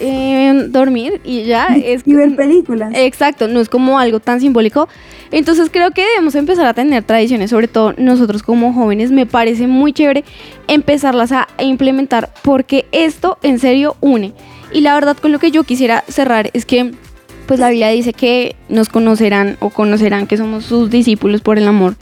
eh, 0.01 0.67
dormir 0.69 1.21
y 1.25 1.45
ya. 1.45 1.69
Es, 1.77 2.03
Y 2.07 2.15
ver 2.15 2.35
películas. 2.37 2.93
Exacto, 2.95 3.49
no 3.49 3.61
es 3.61 3.69
como 3.69 3.99
algo 3.99 4.21
tan 4.21 4.41
simbólico. 4.41 4.89
Entonces 5.31 5.69
creo 5.71 5.91
que 5.91 6.05
debemos 6.05 6.35
empezar 6.35 6.67
a 6.67 6.75
tener 6.75 7.03
tradiciones, 7.03 7.51
sobre 7.51 7.69
todo 7.69 7.95
nosotros 7.97 8.43
como 8.43 8.73
jóvenes. 8.73 9.11
Me 9.11 9.27
parece 9.27 9.67
muy 9.67 9.93
chévere 9.93 10.25
empezarlas 10.69 11.33
a 11.33 11.49
implementar 11.59 12.33
porque 12.43 12.87
esto 12.93 13.39
en 13.43 13.59
serio 13.59 13.97
une. 14.01 14.33
Y 14.73 14.81
la 14.81 14.95
verdad 14.95 15.17
con 15.17 15.33
lo 15.33 15.39
que 15.39 15.51
yo 15.51 15.65
quisiera 15.65 16.05
cerrar 16.09 16.51
es 16.53 16.67
que 16.67 16.93
pues 17.47 17.61
la 17.61 17.71
Biblia 17.71 17.89
dice 17.91 18.13
que 18.13 18.57
nos 18.69 18.89
conocerán 18.89 19.57
o 19.61 19.71
conocerán 19.71 20.27
que 20.27 20.37
somos 20.37 20.65
sus 20.65 20.91
discípulos 20.91 21.41
por 21.41 21.59
el 21.59 21.69
amor 21.69 21.95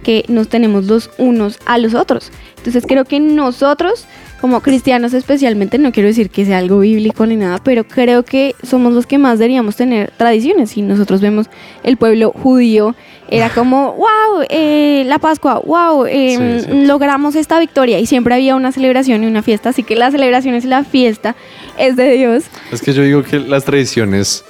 que 0.00 0.24
nos 0.28 0.48
tenemos 0.48 0.86
los 0.86 1.10
unos 1.18 1.58
a 1.66 1.78
los 1.78 1.94
otros. 1.94 2.30
Entonces 2.58 2.84
creo 2.86 3.04
que 3.04 3.20
nosotros, 3.20 4.04
como 4.40 4.60
cristianos 4.60 5.14
especialmente, 5.14 5.78
no 5.78 5.92
quiero 5.92 6.08
decir 6.08 6.28
que 6.30 6.44
sea 6.44 6.58
algo 6.58 6.80
bíblico 6.80 7.24
ni 7.26 7.36
nada, 7.36 7.58
pero 7.62 7.84
creo 7.84 8.24
que 8.24 8.54
somos 8.62 8.92
los 8.92 9.06
que 9.06 9.16
más 9.18 9.38
deberíamos 9.38 9.76
tener 9.76 10.12
tradiciones. 10.16 10.70
Si 10.70 10.82
nosotros 10.82 11.20
vemos 11.20 11.46
el 11.82 11.96
pueblo 11.96 12.32
judío, 12.32 12.94
era 13.28 13.48
como, 13.48 13.94
wow, 13.94 14.44
eh, 14.50 15.04
la 15.06 15.18
Pascua, 15.18 15.62
wow, 15.64 16.04
eh, 16.06 16.60
Sí, 16.60 16.66
sí. 16.70 16.86
logramos 16.86 17.34
esta 17.36 17.58
victoria 17.60 17.98
y 17.98 18.06
siempre 18.06 18.34
había 18.34 18.56
una 18.56 18.72
celebración 18.72 19.22
y 19.24 19.26
una 19.26 19.42
fiesta, 19.42 19.70
así 19.70 19.82
que 19.84 19.94
la 19.96 20.10
celebración 20.10 20.54
es 20.54 20.64
la 20.64 20.84
fiesta, 20.84 21.36
es 21.78 21.96
de 21.96 22.12
Dios. 22.12 22.44
Es 22.72 22.82
que 22.82 22.92
yo 22.92 23.02
digo 23.02 23.22
que 23.22 23.38
las 23.38 23.64
tradiciones 23.64 24.44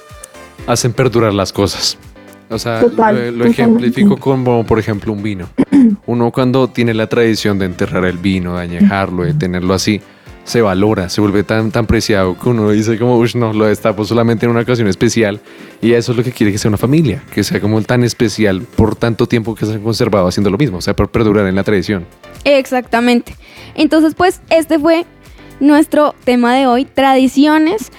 hacen 0.67 0.93
perdurar 0.93 1.33
las 1.33 1.53
cosas. 1.53 1.97
O 2.51 2.59
sea, 2.59 2.81
Total, 2.81 3.15
lo, 3.15 3.21
lo 3.21 3.27
totalmente. 3.31 3.49
ejemplifico 3.49 4.17
como, 4.17 4.65
por 4.65 4.77
ejemplo, 4.77 5.13
un 5.13 5.23
vino. 5.23 5.49
Uno 6.05 6.31
cuando 6.31 6.67
tiene 6.67 6.93
la 6.93 7.07
tradición 7.07 7.57
de 7.57 7.65
enterrar 7.65 8.05
el 8.05 8.17
vino, 8.17 8.57
de 8.57 8.63
añejarlo, 8.63 9.23
de 9.23 9.33
tenerlo 9.33 9.73
así, 9.73 10.01
se 10.43 10.61
valora, 10.61 11.09
se 11.09 11.21
vuelve 11.21 11.43
tan, 11.43 11.71
tan 11.71 11.85
preciado 11.85 12.37
que 12.37 12.49
uno 12.49 12.71
dice 12.71 12.97
como, 12.97 13.15
uy, 13.17 13.29
no, 13.35 13.53
lo 13.53 13.65
destapo 13.65 14.03
solamente 14.05 14.45
en 14.45 14.51
una 14.51 14.61
ocasión 14.61 14.87
especial. 14.87 15.39
Y 15.81 15.93
eso 15.93 16.11
es 16.11 16.17
lo 16.17 16.23
que 16.23 16.31
quiere 16.31 16.51
que 16.51 16.57
sea 16.57 16.69
una 16.69 16.77
familia, 16.77 17.23
que 17.33 17.43
sea 17.43 17.61
como 17.61 17.81
tan 17.83 18.03
especial 18.03 18.61
por 18.75 18.95
tanto 18.95 19.27
tiempo 19.27 19.55
que 19.55 19.65
se 19.65 19.73
han 19.73 19.81
conservado 19.81 20.27
haciendo 20.27 20.49
lo 20.49 20.57
mismo, 20.57 20.77
o 20.77 20.81
sea, 20.81 20.95
por 20.95 21.09
perdurar 21.09 21.47
en 21.47 21.55
la 21.55 21.63
tradición. 21.63 22.05
Exactamente. 22.43 23.35
Entonces, 23.75 24.15
pues 24.15 24.41
este 24.49 24.79
fue 24.79 25.05
nuestro 25.59 26.15
tema 26.23 26.55
de 26.55 26.65
hoy, 26.65 26.85
tradiciones, 26.85 27.91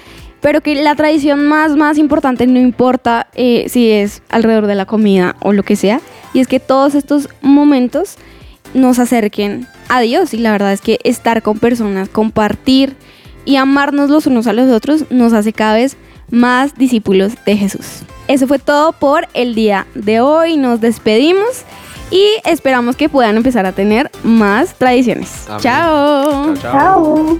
pero 0.43 0.59
que 0.59 0.75
la 0.75 0.93
tradición 0.93 1.47
más, 1.47 1.75
más 1.77 1.97
importante 1.97 2.45
no 2.45 2.59
importa 2.59 3.27
eh, 3.33 3.65
si 3.69 3.89
es 3.89 4.21
alrededor 4.29 4.67
de 4.67 4.75
la 4.75 4.85
comida 4.85 5.37
o 5.39 5.53
lo 5.53 5.63
que 5.63 5.77
sea, 5.77 6.01
y 6.33 6.41
es 6.41 6.47
que 6.47 6.59
todos 6.59 6.95
estos 6.95 7.29
momentos 7.41 8.17
nos 8.73 8.99
acerquen 8.99 9.67
a 9.87 10.01
Dios 10.01 10.33
y 10.33 10.37
la 10.37 10.51
verdad 10.51 10.73
es 10.73 10.81
que 10.81 10.99
estar 11.05 11.41
con 11.41 11.59
personas, 11.59 12.09
compartir 12.09 12.97
y 13.45 13.55
amarnos 13.55 14.09
los 14.09 14.27
unos 14.27 14.45
a 14.47 14.53
los 14.53 14.69
otros 14.69 15.05
nos 15.09 15.31
hace 15.31 15.53
cada 15.53 15.75
vez 15.75 15.95
más 16.29 16.75
discípulos 16.75 17.33
de 17.45 17.55
Jesús. 17.55 18.01
Eso 18.27 18.45
fue 18.45 18.59
todo 18.59 18.91
por 18.91 19.29
el 19.33 19.55
día 19.55 19.87
de 19.95 20.19
hoy, 20.19 20.57
nos 20.57 20.81
despedimos 20.81 21.63
y 22.11 22.27
esperamos 22.43 22.97
que 22.97 23.07
puedan 23.07 23.37
empezar 23.37 23.65
a 23.65 23.71
tener 23.71 24.11
más 24.23 24.73
tradiciones. 24.75 25.45
Amén. 25.47 25.61
Chao. 25.61 26.53
Chao. 26.57 27.39